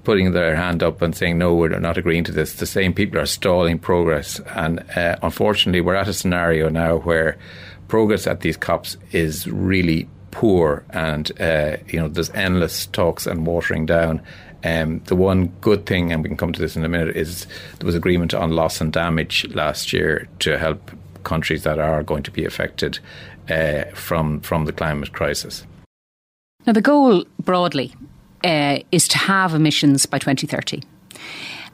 putting 0.03 0.31
their 0.31 0.55
hand 0.55 0.81
up 0.81 1.01
and 1.01 1.15
saying, 1.15 1.37
no, 1.37 1.53
we're 1.53 1.79
not 1.79 1.97
agreeing 1.97 2.23
to 2.25 2.31
this. 2.31 2.53
The 2.53 2.65
same 2.65 2.93
people 2.93 3.19
are 3.19 3.27
stalling 3.27 3.77
progress. 3.77 4.39
And 4.55 4.79
uh, 4.95 5.17
unfortunately, 5.21 5.81
we're 5.81 5.95
at 5.95 6.07
a 6.07 6.13
scenario 6.13 6.67
now 6.67 6.97
where 6.97 7.37
progress 7.87 8.25
at 8.25 8.41
these 8.41 8.57
COPs 8.57 8.97
is 9.11 9.47
really 9.47 10.09
poor. 10.31 10.83
And, 10.89 11.31
uh, 11.39 11.77
you 11.87 11.99
know, 11.99 12.07
there's 12.07 12.31
endless 12.31 12.87
talks 12.87 13.27
and 13.27 13.45
watering 13.45 13.85
down. 13.85 14.21
Um, 14.63 14.99
the 15.05 15.15
one 15.15 15.47
good 15.61 15.85
thing, 15.85 16.11
and 16.11 16.23
we 16.23 16.29
can 16.29 16.37
come 16.37 16.51
to 16.51 16.59
this 16.59 16.75
in 16.75 16.83
a 16.83 16.89
minute, 16.89 17.15
is 17.15 17.45
there 17.77 17.85
was 17.85 17.95
agreement 17.95 18.33
on 18.33 18.51
loss 18.51 18.81
and 18.81 18.91
damage 18.91 19.47
last 19.53 19.93
year 19.93 20.27
to 20.39 20.57
help 20.57 20.91
countries 21.23 21.63
that 21.63 21.77
are 21.77 22.01
going 22.01 22.23
to 22.23 22.31
be 22.31 22.45
affected 22.45 22.99
uh, 23.49 23.83
from 23.93 24.41
from 24.41 24.65
the 24.65 24.73
climate 24.73 25.13
crisis. 25.13 25.65
Now, 26.65 26.73
the 26.73 26.81
goal 26.81 27.23
broadly 27.39 27.93
uh, 28.43 28.79
is 28.91 29.07
to 29.09 29.17
have 29.17 29.53
emissions 29.53 30.05
by 30.05 30.17
2030. 30.19 30.83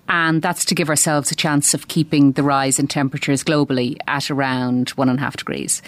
And 0.08 0.42
that's 0.42 0.66
to 0.66 0.76
give 0.76 0.90
ourselves 0.90 1.32
a 1.32 1.36
chance 1.36 1.74
of 1.74 1.88
keeping 1.88 2.34
the 2.34 2.44
rise 2.44 2.78
in 2.78 2.88
temperatures 2.88 3.44
globally 3.44 3.98
at 4.08 4.30
around 4.30 4.90
one 4.92 5.10
and 5.10 5.18
a 5.18 5.22
half 5.22 5.38
degrees. 5.38 5.82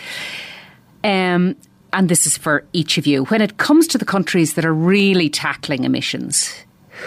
Um, 1.03 1.55
and 1.93 2.09
this 2.09 2.25
is 2.25 2.37
for 2.37 2.65
each 2.73 2.97
of 2.97 3.05
you. 3.05 3.25
When 3.25 3.41
it 3.41 3.57
comes 3.57 3.87
to 3.87 3.97
the 3.97 4.05
countries 4.05 4.55
that 4.55 4.65
are 4.65 4.73
really 4.73 5.29
tackling 5.29 5.83
emissions, 5.83 6.53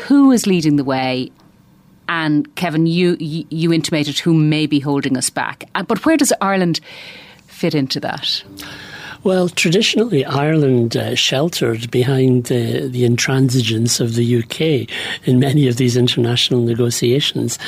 who 0.06 0.30
is 0.30 0.46
leading 0.46 0.76
the 0.76 0.84
way 0.84 1.30
and 2.10 2.52
Kevin, 2.56 2.86
you 2.86 3.16
you 3.20 3.72
intimated 3.72 4.18
who 4.18 4.34
may 4.34 4.66
be 4.66 4.80
holding 4.80 5.16
us 5.16 5.30
back. 5.30 5.64
Uh, 5.76 5.84
but 5.84 6.04
where 6.04 6.16
does 6.16 6.32
Ireland 6.40 6.80
fit 7.46 7.72
into 7.72 8.00
that? 8.00 8.42
Well, 9.22 9.50
traditionally, 9.50 10.24
Ireland 10.24 10.96
uh, 10.96 11.14
sheltered 11.14 11.90
behind 11.90 12.44
the, 12.44 12.88
the 12.88 13.04
intransigence 13.04 14.00
of 14.00 14.14
the 14.14 14.38
UK 14.38 14.88
in 15.28 15.38
many 15.38 15.68
of 15.68 15.76
these 15.76 15.94
international 15.94 16.62
negotiations. 16.62 17.58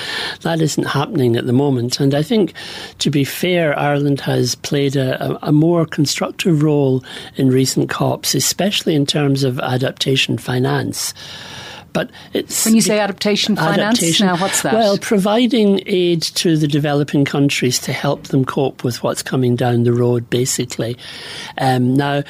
That 0.41 0.62
isn't 0.62 0.85
happening 0.85 1.37
at 1.37 1.45
the 1.45 1.53
moment. 1.53 2.01
And 2.01 2.15
I 2.15 2.23
think, 2.23 2.55
to 3.01 3.11
be 3.11 3.25
fair, 3.25 3.79
Ireland 3.79 4.23
has 4.23 4.55
played 4.55 4.97
a, 4.97 5.38
a 5.47 5.53
more 5.53 5.85
constructive 5.85 6.62
role 6.62 7.05
in 7.37 7.51
recent 7.51 7.91
COPs, 7.91 8.35
especially 8.35 8.95
in 8.95 9.05
terms 9.05 9.45
of 9.45 9.59
adaptation 9.61 10.38
finance. 10.38 11.12
But 11.92 12.11
it's 12.33 12.64
when 12.64 12.74
you 12.74 12.81
say 12.81 12.98
adaptation 12.98 13.57
finance, 13.57 13.98
adaptation, 13.98 14.26
now 14.26 14.37
what's 14.37 14.62
that? 14.62 14.74
Well, 14.74 14.98
providing 14.98 15.83
aid 15.87 16.22
to 16.22 16.57
the 16.57 16.68
developing 16.68 17.24
countries 17.24 17.78
to 17.81 17.92
help 17.92 18.24
them 18.28 18.44
cope 18.44 18.85
with 18.85 19.02
what's 19.02 19.22
coming 19.22 19.57
down 19.57 19.85
the 19.85 19.92
road, 19.92 20.31
basically. 20.31 20.96
Um, 21.59 21.94
now 21.94 22.22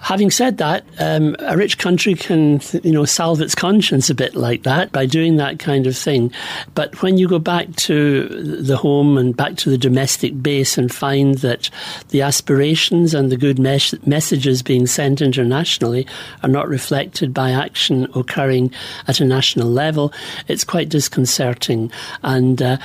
Having 0.00 0.30
said 0.30 0.56
that, 0.58 0.84
um, 0.98 1.36
a 1.40 1.56
rich 1.56 1.78
country 1.78 2.14
can, 2.14 2.60
you 2.82 2.90
know, 2.90 3.04
salve 3.04 3.40
its 3.40 3.54
conscience 3.54 4.08
a 4.08 4.14
bit 4.14 4.34
like 4.34 4.62
that 4.62 4.92
by 4.92 5.04
doing 5.06 5.36
that 5.36 5.58
kind 5.58 5.86
of 5.86 5.96
thing. 5.96 6.32
But 6.74 7.02
when 7.02 7.18
you 7.18 7.28
go 7.28 7.38
back 7.38 7.74
to 7.76 8.28
the 8.62 8.76
home 8.76 9.18
and 9.18 9.36
back 9.36 9.56
to 9.58 9.70
the 9.70 9.78
domestic 9.78 10.42
base 10.42 10.78
and 10.78 10.92
find 10.92 11.36
that 11.38 11.68
the 12.08 12.22
aspirations 12.22 13.12
and 13.12 13.30
the 13.30 13.36
good 13.36 13.58
mes- 13.58 13.94
messages 14.06 14.62
being 14.62 14.86
sent 14.86 15.20
internationally 15.20 16.06
are 16.42 16.48
not 16.48 16.68
reflected 16.68 17.34
by 17.34 17.50
action 17.50 18.08
occurring 18.14 18.72
at 19.06 19.20
a 19.20 19.24
national 19.24 19.68
level, 19.68 20.12
it's 20.48 20.64
quite 20.64 20.88
disconcerting. 20.88 21.92
And 22.22 22.62
uh, 22.62 22.78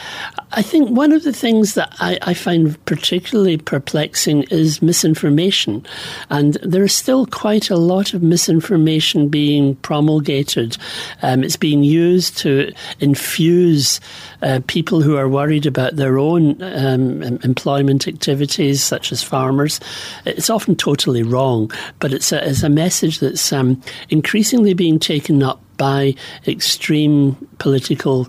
I 0.52 0.62
think 0.62 0.90
one 0.90 1.12
of 1.12 1.24
the 1.24 1.34
things 1.34 1.76
that 1.76 1.96
I, 2.00 2.18
I 2.22 2.34
find 2.34 2.84
particularly 2.86 3.58
perplexing 3.58 4.44
is 4.44 4.82
misinformation. 4.82 5.86
And 6.30 6.56
there 6.56 6.84
is 6.84 7.05
still 7.06 7.28
quite 7.28 7.70
a 7.70 7.76
lot 7.76 8.16
of 8.16 8.24
misinformation 8.24 9.30
being 9.30 9.76
promulgated. 9.76 10.76
Um, 11.22 11.44
it's 11.44 11.56
being 11.56 11.84
used 11.84 12.36
to 12.40 12.74
infuse 13.00 14.02
uh, 14.42 14.60
people 14.66 15.04
who 15.04 15.16
are 15.16 15.30
worried 15.30 15.68
about 15.68 15.98
their 15.98 16.18
own 16.18 16.60
um, 16.64 17.22
employment 17.22 18.08
activities, 18.08 18.84
such 18.84 19.12
as 19.12 19.22
farmers. 19.22 19.80
It's 20.26 20.50
often 20.50 20.76
totally 20.76 21.22
wrong, 21.22 21.72
but 22.00 22.12
it's 22.12 22.32
a, 22.32 22.50
it's 22.50 22.64
a 22.64 22.70
message 22.70 23.20
that's 23.20 23.54
um, 23.54 23.80
increasingly 24.10 24.74
being 24.74 24.98
taken 24.98 25.44
up 25.44 25.62
by 25.78 26.16
extreme 26.48 27.36
political 27.58 28.28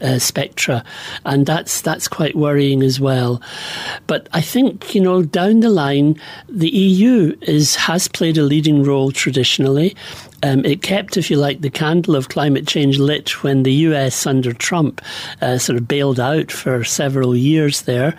uh, 0.00 0.18
spectra, 0.18 0.84
and 1.24 1.46
that's 1.46 1.80
that's 1.80 2.08
quite 2.08 2.34
worrying 2.34 2.82
as 2.82 3.00
well. 3.00 3.40
But 4.06 4.28
I 4.32 4.40
think 4.40 4.94
you 4.94 5.00
know 5.00 5.22
down 5.22 5.60
the 5.60 5.70
line, 5.70 6.20
the 6.48 6.70
EU 6.70 7.36
is 7.42 7.74
has 7.76 8.08
played 8.08 8.38
a 8.38 8.42
leading 8.42 8.82
role 8.82 9.12
traditionally. 9.12 9.96
Um, 10.42 10.64
it 10.64 10.82
kept, 10.82 11.16
if 11.16 11.30
you 11.30 11.36
like, 11.36 11.60
the 11.60 11.70
candle 11.70 12.16
of 12.16 12.28
climate 12.28 12.66
change 12.66 12.98
lit 12.98 13.42
when 13.42 13.62
the 13.62 13.72
US 13.72 14.26
under 14.26 14.52
Trump 14.52 15.00
uh, 15.40 15.58
sort 15.58 15.78
of 15.78 15.86
bailed 15.86 16.18
out 16.18 16.50
for 16.50 16.84
several 16.84 17.36
years 17.36 17.82
there. 17.82 18.16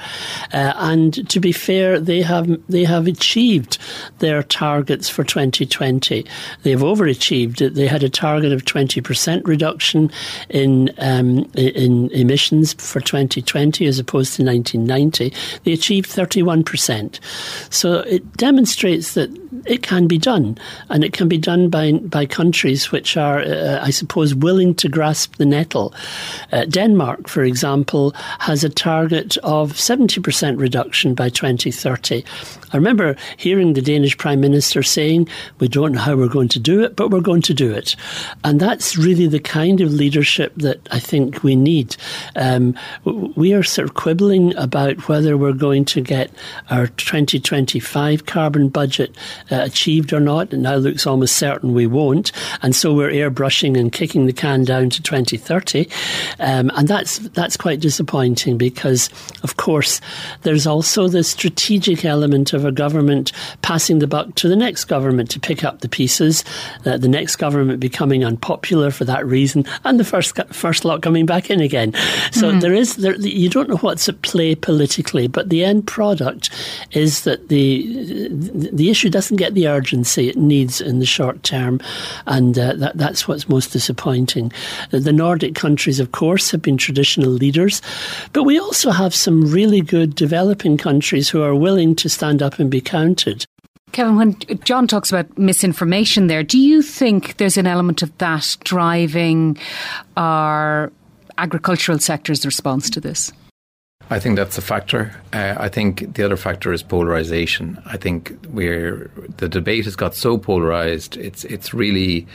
Uh, 0.53 0.73
and 0.77 1.29
to 1.29 1.39
be 1.39 1.51
fair, 1.51 1.99
they 1.99 2.21
have 2.21 2.49
they 2.67 2.83
have 2.83 3.07
achieved 3.07 3.77
their 4.19 4.43
targets 4.43 5.09
for 5.09 5.23
2020. 5.23 6.25
They 6.63 6.71
have 6.71 6.81
overachieved. 6.81 7.73
They 7.73 7.87
had 7.87 8.03
a 8.03 8.09
target 8.09 8.51
of 8.51 8.63
20% 8.63 9.47
reduction 9.47 10.11
in 10.49 10.91
um, 10.99 11.49
in 11.55 12.09
emissions 12.11 12.73
for 12.73 12.99
2020 12.99 13.85
as 13.85 13.99
opposed 13.99 14.35
to 14.35 14.43
1990. 14.43 15.33
They 15.63 15.73
achieved 15.73 16.09
31%. 16.09 17.19
So 17.69 17.99
it 18.01 18.37
demonstrates 18.37 19.13
that 19.13 19.29
it 19.65 19.83
can 19.83 20.07
be 20.07 20.17
done, 20.17 20.57
and 20.89 21.03
it 21.03 21.13
can 21.13 21.27
be 21.27 21.37
done 21.37 21.69
by 21.69 21.93
by 22.13 22.27
countries 22.27 22.91
which 22.91 23.17
are, 23.17 23.39
uh, 23.39 23.79
I 23.81 23.89
suppose, 23.89 24.35
willing 24.35 24.75
to 24.75 24.87
grasp 24.87 25.35
the 25.37 25.45
nettle. 25.45 25.93
Uh, 26.51 26.65
Denmark, 26.65 27.27
for 27.27 27.43
example, 27.43 28.13
has 28.39 28.63
a 28.63 28.69
target 28.69 29.35
of 29.37 29.73
70% 29.73 30.59
reduction 30.59 31.15
by 31.15 31.29
2030. 31.29 32.23
I 32.73 32.77
remember 32.77 33.15
hearing 33.37 33.73
the 33.73 33.81
Danish 33.81 34.17
Prime 34.17 34.41
Minister 34.41 34.83
saying, 34.83 35.29
"We 35.59 35.67
don't 35.67 35.93
know 35.93 35.99
how 35.99 36.15
we're 36.15 36.27
going 36.27 36.49
to 36.49 36.59
do 36.59 36.83
it, 36.83 36.95
but 36.95 37.11
we're 37.11 37.21
going 37.21 37.43
to 37.43 37.53
do 37.53 37.71
it," 37.71 37.95
and 38.43 38.59
that's 38.59 38.97
really 38.97 39.27
the 39.27 39.39
kind 39.39 39.79
of 39.81 39.93
leadership 39.93 40.53
that 40.57 40.79
I 40.91 40.99
think 40.99 41.43
we 41.43 41.55
need. 41.55 41.95
Um, 42.35 42.75
we 43.05 43.53
are 43.53 43.63
sort 43.63 43.87
of 43.87 43.93
quibbling 43.93 44.55
about 44.57 45.07
whether 45.07 45.37
we're 45.37 45.53
going 45.53 45.85
to 45.85 46.01
get 46.01 46.31
our 46.69 46.87
2025 46.87 48.25
carbon 48.25 48.69
budget 48.69 49.15
uh, 49.51 49.61
achieved 49.61 50.13
or 50.13 50.19
not. 50.19 50.53
It 50.53 50.57
now 50.57 50.75
looks 50.75 51.05
almost 51.05 51.37
certain 51.37 51.73
we 51.73 51.87
won't. 51.87 52.31
And 52.61 52.75
so 52.75 52.93
we're 52.93 53.11
airbrushing 53.11 53.77
and 53.77 53.91
kicking 53.91 54.25
the 54.25 54.33
can 54.33 54.63
down 54.63 54.89
to 54.91 55.01
2030. 55.01 55.87
Um, 56.39 56.71
and 56.75 56.87
that's, 56.87 57.19
that's 57.19 57.57
quite 57.57 57.79
disappointing 57.79 58.57
because, 58.57 59.09
of 59.43 59.57
course, 59.57 60.01
there's 60.41 60.67
also 60.67 61.07
the 61.07 61.23
strategic 61.23 62.05
element 62.05 62.53
of 62.53 62.62
a 62.63 62.71
government 62.71 63.31
passing 63.61 63.99
the 63.99 64.07
buck 64.07 64.35
to 64.35 64.47
the 64.47 64.55
next 64.55 64.85
government 64.85 65.29
to 65.31 65.39
pick 65.39 65.63
up 65.63 65.81
the 65.81 65.89
pieces, 65.89 66.43
uh, 66.85 66.97
the 66.97 67.07
next 67.07 67.37
government 67.37 67.79
becoming 67.79 68.23
unpopular 68.23 68.91
for 68.91 69.05
that 69.05 69.25
reason, 69.25 69.65
and 69.83 69.99
the 69.99 70.03
first 70.03 70.37
first 70.51 70.85
lot 70.85 71.01
coming 71.01 71.25
back 71.25 71.49
in 71.49 71.59
again. 71.59 71.93
So 72.31 72.51
mm. 72.51 72.61
there 72.61 72.73
is 72.73 72.97
there, 72.97 73.15
you 73.15 73.49
don't 73.49 73.69
know 73.69 73.77
what's 73.77 74.07
at 74.09 74.21
play 74.21 74.55
politically, 74.55 75.27
but 75.27 75.49
the 75.49 75.63
end 75.63 75.87
product 75.87 76.49
is 76.91 77.23
that 77.23 77.49
the 77.49 78.27
the 78.29 78.89
issue 78.89 79.09
doesn't 79.09 79.37
get 79.37 79.53
the 79.53 79.67
urgency 79.67 80.29
it 80.29 80.37
needs 80.37 80.81
in 80.81 80.99
the 80.99 81.05
short 81.05 81.43
term, 81.43 81.79
and 82.25 82.57
uh, 82.57 82.73
that, 82.73 82.97
that's 82.97 83.27
what's 83.27 83.49
most 83.49 83.71
disappointing. 83.71 84.51
The 84.91 85.13
Nordic 85.13 85.55
countries, 85.55 85.99
of 85.99 86.11
course, 86.11 86.51
have 86.51 86.61
been 86.61 86.77
traditional 86.77 87.31
leaders, 87.31 87.81
but 88.33 88.43
we 88.43 88.59
also 88.59 88.91
have 88.91 89.15
some 89.15 89.49
really 89.51 89.81
good 89.81 90.15
developing 90.15 90.77
countries 90.77 91.29
who 91.29 91.41
are 91.41 91.55
willing 91.55 91.95
to 91.95 92.09
stand 92.09 92.41
up 92.43 92.59
and 92.59 92.69
be 92.69 92.81
counted. 92.81 93.45
Kevin, 93.91 94.15
when 94.15 94.35
John 94.63 94.87
talks 94.87 95.11
about 95.11 95.37
misinformation 95.37 96.27
there, 96.27 96.43
do 96.43 96.59
you 96.59 96.81
think 96.81 97.37
there's 97.37 97.57
an 97.57 97.67
element 97.67 98.01
of 98.01 98.15
that 98.17 98.57
driving 98.63 99.57
our 100.17 100.91
agricultural 101.37 101.99
sector's 101.99 102.45
response 102.45 102.89
to 102.89 102.99
this? 102.99 103.31
I 104.09 104.19
think 104.19 104.35
that's 104.35 104.57
a 104.57 104.61
factor. 104.61 105.15
Uh, 105.31 105.55
I 105.57 105.69
think 105.69 106.15
the 106.15 106.23
other 106.23 106.37
factor 106.37 106.73
is 106.73 106.83
polarization. 106.83 107.81
I 107.85 107.97
think 107.97 108.35
we're 108.49 109.09
the 109.37 109.47
debate 109.47 109.85
has 109.85 109.95
got 109.95 110.13
so 110.13 110.37
polarized. 110.37 111.15
It's 111.17 111.45
it's 111.45 111.73
really 111.73 112.27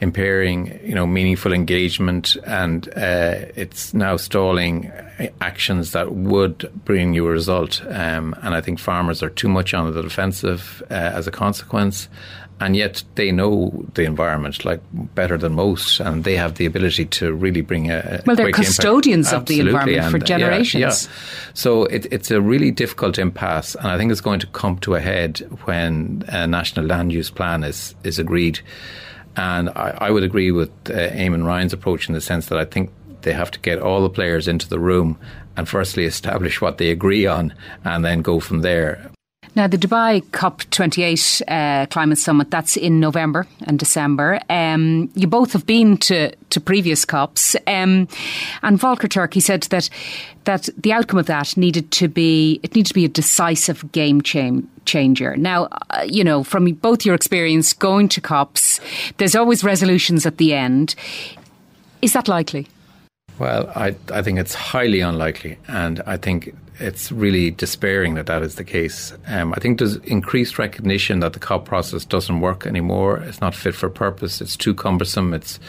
impairing, 0.00 0.80
you 0.84 0.94
know, 0.94 1.06
meaningful 1.06 1.52
engagement, 1.52 2.36
and 2.46 2.88
uh, 2.96 3.46
it's 3.54 3.94
now 3.94 4.16
stalling 4.16 4.90
actions 5.40 5.92
that 5.92 6.12
would 6.12 6.70
bring 6.84 7.14
you 7.14 7.26
a 7.26 7.30
result. 7.30 7.82
Um, 7.88 8.34
and 8.42 8.54
I 8.54 8.60
think 8.60 8.78
farmers 8.78 9.22
are 9.22 9.30
too 9.30 9.48
much 9.48 9.74
on 9.74 9.92
the 9.92 10.02
defensive 10.02 10.82
uh, 10.90 10.94
as 10.94 11.26
a 11.26 11.30
consequence 11.30 12.08
and 12.60 12.76
yet 12.76 13.02
they 13.16 13.32
know 13.32 13.84
the 13.94 14.04
environment 14.04 14.64
like 14.64 14.80
better 14.92 15.36
than 15.36 15.54
most, 15.54 16.00
and 16.00 16.24
they 16.24 16.36
have 16.36 16.54
the 16.54 16.66
ability 16.66 17.06
to 17.06 17.32
really 17.32 17.60
bring 17.60 17.90
a 17.90 18.22
well. 18.26 18.36
They're 18.36 18.52
custodians 18.52 19.32
of 19.32 19.46
the 19.46 19.60
environment 19.60 19.98
and, 19.98 20.10
for 20.10 20.18
generations. 20.18 20.80
Yeah, 20.80 20.88
yeah. 20.88 21.52
So 21.54 21.84
it, 21.84 22.06
it's 22.12 22.30
a 22.30 22.40
really 22.40 22.70
difficult 22.70 23.18
impasse, 23.18 23.74
and 23.74 23.88
I 23.88 23.98
think 23.98 24.12
it's 24.12 24.20
going 24.20 24.40
to 24.40 24.46
come 24.48 24.78
to 24.78 24.94
a 24.94 25.00
head 25.00 25.40
when 25.64 26.24
a 26.28 26.46
national 26.46 26.86
land 26.86 27.12
use 27.12 27.30
plan 27.30 27.64
is 27.64 27.94
is 28.04 28.18
agreed. 28.18 28.60
And 29.36 29.68
I, 29.70 29.96
I 30.00 30.10
would 30.10 30.22
agree 30.22 30.50
with 30.50 30.70
uh, 30.86 31.10
Eamon 31.10 31.44
Ryan's 31.44 31.72
approach 31.72 32.08
in 32.08 32.14
the 32.14 32.20
sense 32.20 32.46
that 32.46 32.58
I 32.58 32.64
think 32.64 32.90
they 33.22 33.32
have 33.32 33.50
to 33.52 33.58
get 33.60 33.80
all 33.80 34.02
the 34.02 34.10
players 34.10 34.46
into 34.46 34.68
the 34.68 34.78
room 34.78 35.18
and 35.56 35.68
firstly 35.68 36.04
establish 36.04 36.60
what 36.60 36.78
they 36.78 36.90
agree 36.90 37.26
on 37.26 37.54
and 37.84 38.04
then 38.04 38.22
go 38.22 38.40
from 38.40 38.60
there. 38.60 39.10
Now, 39.56 39.68
the 39.68 39.78
Dubai 39.78 40.22
COP28 40.30 41.42
uh, 41.46 41.86
climate 41.86 42.18
summit, 42.18 42.50
that's 42.50 42.76
in 42.76 42.98
November 42.98 43.46
and 43.66 43.78
December. 43.78 44.40
Um, 44.50 45.10
you 45.14 45.28
both 45.28 45.52
have 45.52 45.64
been 45.64 45.96
to, 45.98 46.34
to 46.50 46.60
previous 46.60 47.04
COPs. 47.04 47.54
Um, 47.66 48.08
and 48.62 48.78
Volker 48.78 49.06
Turk, 49.06 49.34
he 49.34 49.40
said 49.40 49.62
that, 49.64 49.88
that 50.44 50.68
the 50.76 50.92
outcome 50.92 51.20
of 51.20 51.26
that 51.26 51.56
needed 51.56 51.92
to 51.92 52.08
be, 52.08 52.58
it 52.64 52.74
needed 52.74 52.88
to 52.88 52.94
be 52.94 53.04
a 53.04 53.08
decisive 53.08 53.90
game 53.92 54.22
change 54.22 54.66
changer. 54.84 55.34
Now, 55.36 55.68
uh, 55.90 56.04
you 56.06 56.22
know, 56.22 56.44
from 56.44 56.66
both 56.74 57.06
your 57.06 57.14
experience 57.14 57.72
going 57.72 58.06
to 58.10 58.20
COPs, 58.20 58.80
there's 59.16 59.34
always 59.34 59.64
resolutions 59.64 60.26
at 60.26 60.36
the 60.36 60.52
end. 60.52 60.94
Is 62.02 62.12
that 62.12 62.28
likely? 62.28 62.68
Well, 63.38 63.72
I, 63.74 63.96
I 64.12 64.20
think 64.20 64.38
it's 64.38 64.54
highly 64.54 65.00
unlikely. 65.00 65.58
And 65.68 66.02
I 66.06 66.16
think 66.16 66.54
it's 66.80 67.12
really 67.12 67.50
despairing 67.52 68.14
that 68.14 68.26
that 68.26 68.42
is 68.42 68.56
the 68.56 68.64
case. 68.64 69.12
Um, 69.26 69.52
I 69.54 69.60
think 69.60 69.78
there's 69.78 69.96
increased 69.96 70.58
recognition 70.58 71.20
that 71.20 71.32
the 71.32 71.38
COP 71.38 71.64
process 71.64 72.04
doesn't 72.04 72.40
work 72.40 72.66
anymore. 72.66 73.18
It's 73.18 73.40
not 73.40 73.54
fit 73.54 73.74
for 73.74 73.88
purpose. 73.88 74.40
It's 74.40 74.56
too 74.56 74.74
cumbersome. 74.74 75.34
It's 75.34 75.60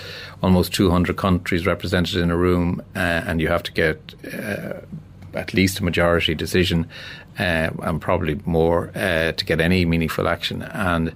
almost 0.41 0.73
200 0.73 1.15
countries 1.15 1.65
represented 1.65 2.17
in 2.17 2.31
a 2.31 2.37
room, 2.37 2.81
uh, 2.95 2.99
and 2.99 3.39
you 3.39 3.47
have 3.49 3.63
to 3.63 3.71
get 3.71 4.15
uh, 4.33 4.81
at 5.35 5.53
least 5.53 5.79
a 5.79 5.83
majority 5.83 6.33
decision, 6.33 6.87
uh, 7.37 7.69
and 7.83 8.01
probably 8.01 8.39
more 8.45 8.91
uh, 8.95 9.31
to 9.33 9.45
get 9.45 9.61
any 9.61 9.85
meaningful 9.85 10.27
action. 10.27 10.63
And 10.63 11.13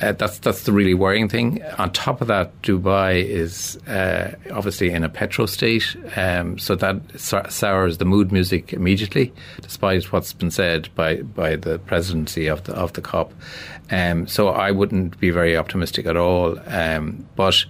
uh, 0.00 0.12
that's 0.12 0.38
that's 0.38 0.64
the 0.64 0.72
really 0.72 0.94
worrying 0.94 1.28
thing. 1.28 1.62
On 1.78 1.90
top 1.92 2.20
of 2.20 2.28
that, 2.28 2.60
Dubai 2.62 3.24
is 3.24 3.76
uh, 3.86 4.34
obviously 4.50 4.90
in 4.90 5.04
a 5.04 5.08
petro 5.08 5.46
state, 5.46 5.96
um, 6.16 6.58
so 6.58 6.74
that 6.76 7.00
sours 7.18 7.98
the 7.98 8.04
mood 8.04 8.32
music 8.32 8.72
immediately, 8.72 9.32
despite 9.60 10.10
what's 10.12 10.32
been 10.32 10.50
said 10.50 10.88
by, 10.94 11.16
by 11.22 11.56
the 11.56 11.78
presidency 11.80 12.46
of 12.46 12.64
the 12.64 12.72
of 12.74 12.92
the 12.94 13.02
COP. 13.02 13.32
Um, 13.90 14.26
so 14.26 14.48
I 14.48 14.70
wouldn't 14.70 15.18
be 15.20 15.30
very 15.30 15.56
optimistic 15.56 16.06
at 16.06 16.16
all. 16.16 16.58
Um, 16.66 17.26
but 17.36 17.64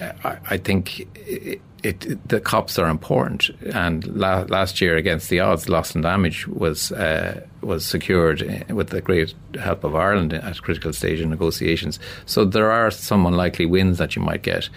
uh, 0.00 0.12
I, 0.24 0.38
I 0.50 0.56
think. 0.58 1.08
It, 1.26 1.60
it, 1.86 2.28
the 2.28 2.40
COPs 2.40 2.78
are 2.78 2.88
important, 2.88 3.50
and 3.72 4.04
la- 4.06 4.44
last 4.48 4.80
year 4.80 4.96
against 4.96 5.28
the 5.28 5.40
odds, 5.40 5.68
loss 5.68 5.94
and 5.94 6.02
damage 6.02 6.46
was 6.48 6.90
uh, 6.90 7.46
was 7.60 7.86
secured 7.86 8.42
uh, 8.42 8.74
with 8.74 8.88
the 8.90 9.00
great 9.00 9.34
help 9.60 9.84
of 9.84 9.94
Ireland 9.94 10.32
at 10.32 10.60
critical 10.62 10.92
stage 10.92 11.20
in 11.20 11.30
negotiations. 11.30 12.00
So 12.24 12.44
there 12.44 12.72
are 12.72 12.90
some 12.90 13.24
unlikely 13.24 13.66
wins 13.66 13.98
that 13.98 14.16
you 14.16 14.22
might 14.22 14.42
get. 14.42 14.68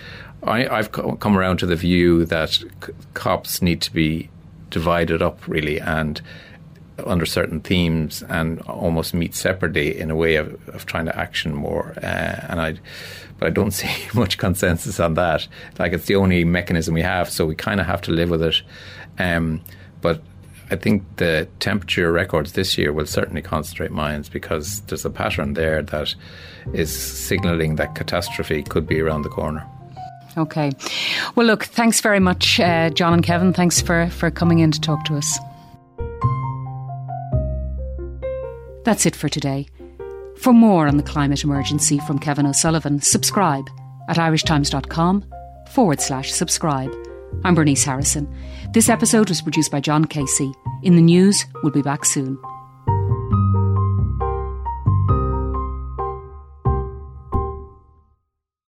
I, 0.43 0.63
have 0.75 0.91
come 0.91 1.37
around 1.37 1.57
to 1.57 1.65
the 1.65 1.75
view 1.75 2.25
that 2.25 2.63
COPs 3.13 3.61
need 3.61 3.81
to 3.81 3.91
be 3.91 4.29
divided 4.69 5.21
up 5.21 5.45
really 5.47 5.79
and 5.79 6.21
under 7.05 7.25
certain 7.25 7.59
themes 7.59 8.23
and 8.23 8.61
almost 8.61 9.13
meet 9.13 9.35
separately 9.35 9.97
in 9.99 10.11
a 10.11 10.15
way 10.15 10.35
of, 10.35 10.69
of 10.69 10.85
trying 10.85 11.05
to 11.05 11.17
action 11.17 11.53
more. 11.53 11.93
Uh, 11.97 12.45
and 12.49 12.61
I 12.61 12.75
but 13.37 13.47
I 13.47 13.49
don't 13.49 13.71
see 13.79 13.89
much 14.13 14.37
consensus 14.37 14.99
on 14.99 15.15
that. 15.15 15.47
Like 15.77 15.93
it's 15.93 16.05
the 16.05 16.15
only 16.15 16.43
mechanism 16.43 16.93
we 16.93 17.01
have, 17.01 17.29
so 17.29 17.45
we 17.45 17.55
kind 17.55 17.79
of 17.79 17.85
have 17.87 18.01
to 18.03 18.11
live 18.11 18.29
with 18.29 18.43
it. 18.43 18.61
Um, 19.17 19.61
but 20.01 20.21
I 20.71 20.75
think 20.75 21.03
the 21.17 21.47
temperature 21.59 22.11
records 22.11 22.53
this 22.53 22.77
year 22.77 22.93
will 22.93 23.07
certainly 23.07 23.41
concentrate 23.41 23.91
minds 23.91 24.29
because 24.29 24.81
there's 24.81 25.03
a 25.03 25.09
pattern 25.09 25.53
there 25.53 25.81
that 25.81 26.13
is 26.73 26.95
signalling 26.95 27.75
that 27.77 27.95
catastrophe 27.95 28.61
could 28.63 28.85
be 28.85 29.01
around 29.01 29.23
the 29.23 29.29
corner. 29.29 29.65
Okay. 30.37 30.71
Well, 31.35 31.47
look, 31.47 31.65
thanks 31.65 32.01
very 32.01 32.19
much, 32.19 32.59
uh, 32.59 32.91
John 32.91 33.13
and 33.13 33.23
Kevin. 33.23 33.51
Thanks 33.51 33.81
for, 33.81 34.07
for 34.09 34.29
coming 34.29 34.59
in 34.59 34.71
to 34.71 34.79
talk 34.79 35.03
to 35.05 35.15
us. 35.15 35.39
That's 38.83 39.05
it 39.05 39.15
for 39.15 39.29
today. 39.29 39.67
For 40.37 40.53
more 40.53 40.87
on 40.87 40.97
the 40.97 41.03
climate 41.03 41.43
emergency 41.43 41.99
from 41.99 42.19
Kevin 42.19 42.45
O'Sullivan, 42.45 43.01
subscribe 43.01 43.69
at 44.07 44.17
irishtimes.com 44.17 45.25
forward 45.71 46.01
slash 46.01 46.31
subscribe. 46.31 46.93
I'm 47.43 47.55
Bernice 47.55 47.83
Harrison. 47.83 48.33
This 48.73 48.89
episode 48.89 49.29
was 49.29 49.41
produced 49.41 49.71
by 49.71 49.81
John 49.81 50.05
Casey. 50.05 50.51
In 50.81 50.95
the 50.95 51.01
news, 51.01 51.45
we'll 51.61 51.73
be 51.73 51.81
back 51.81 52.05
soon. 52.05 52.39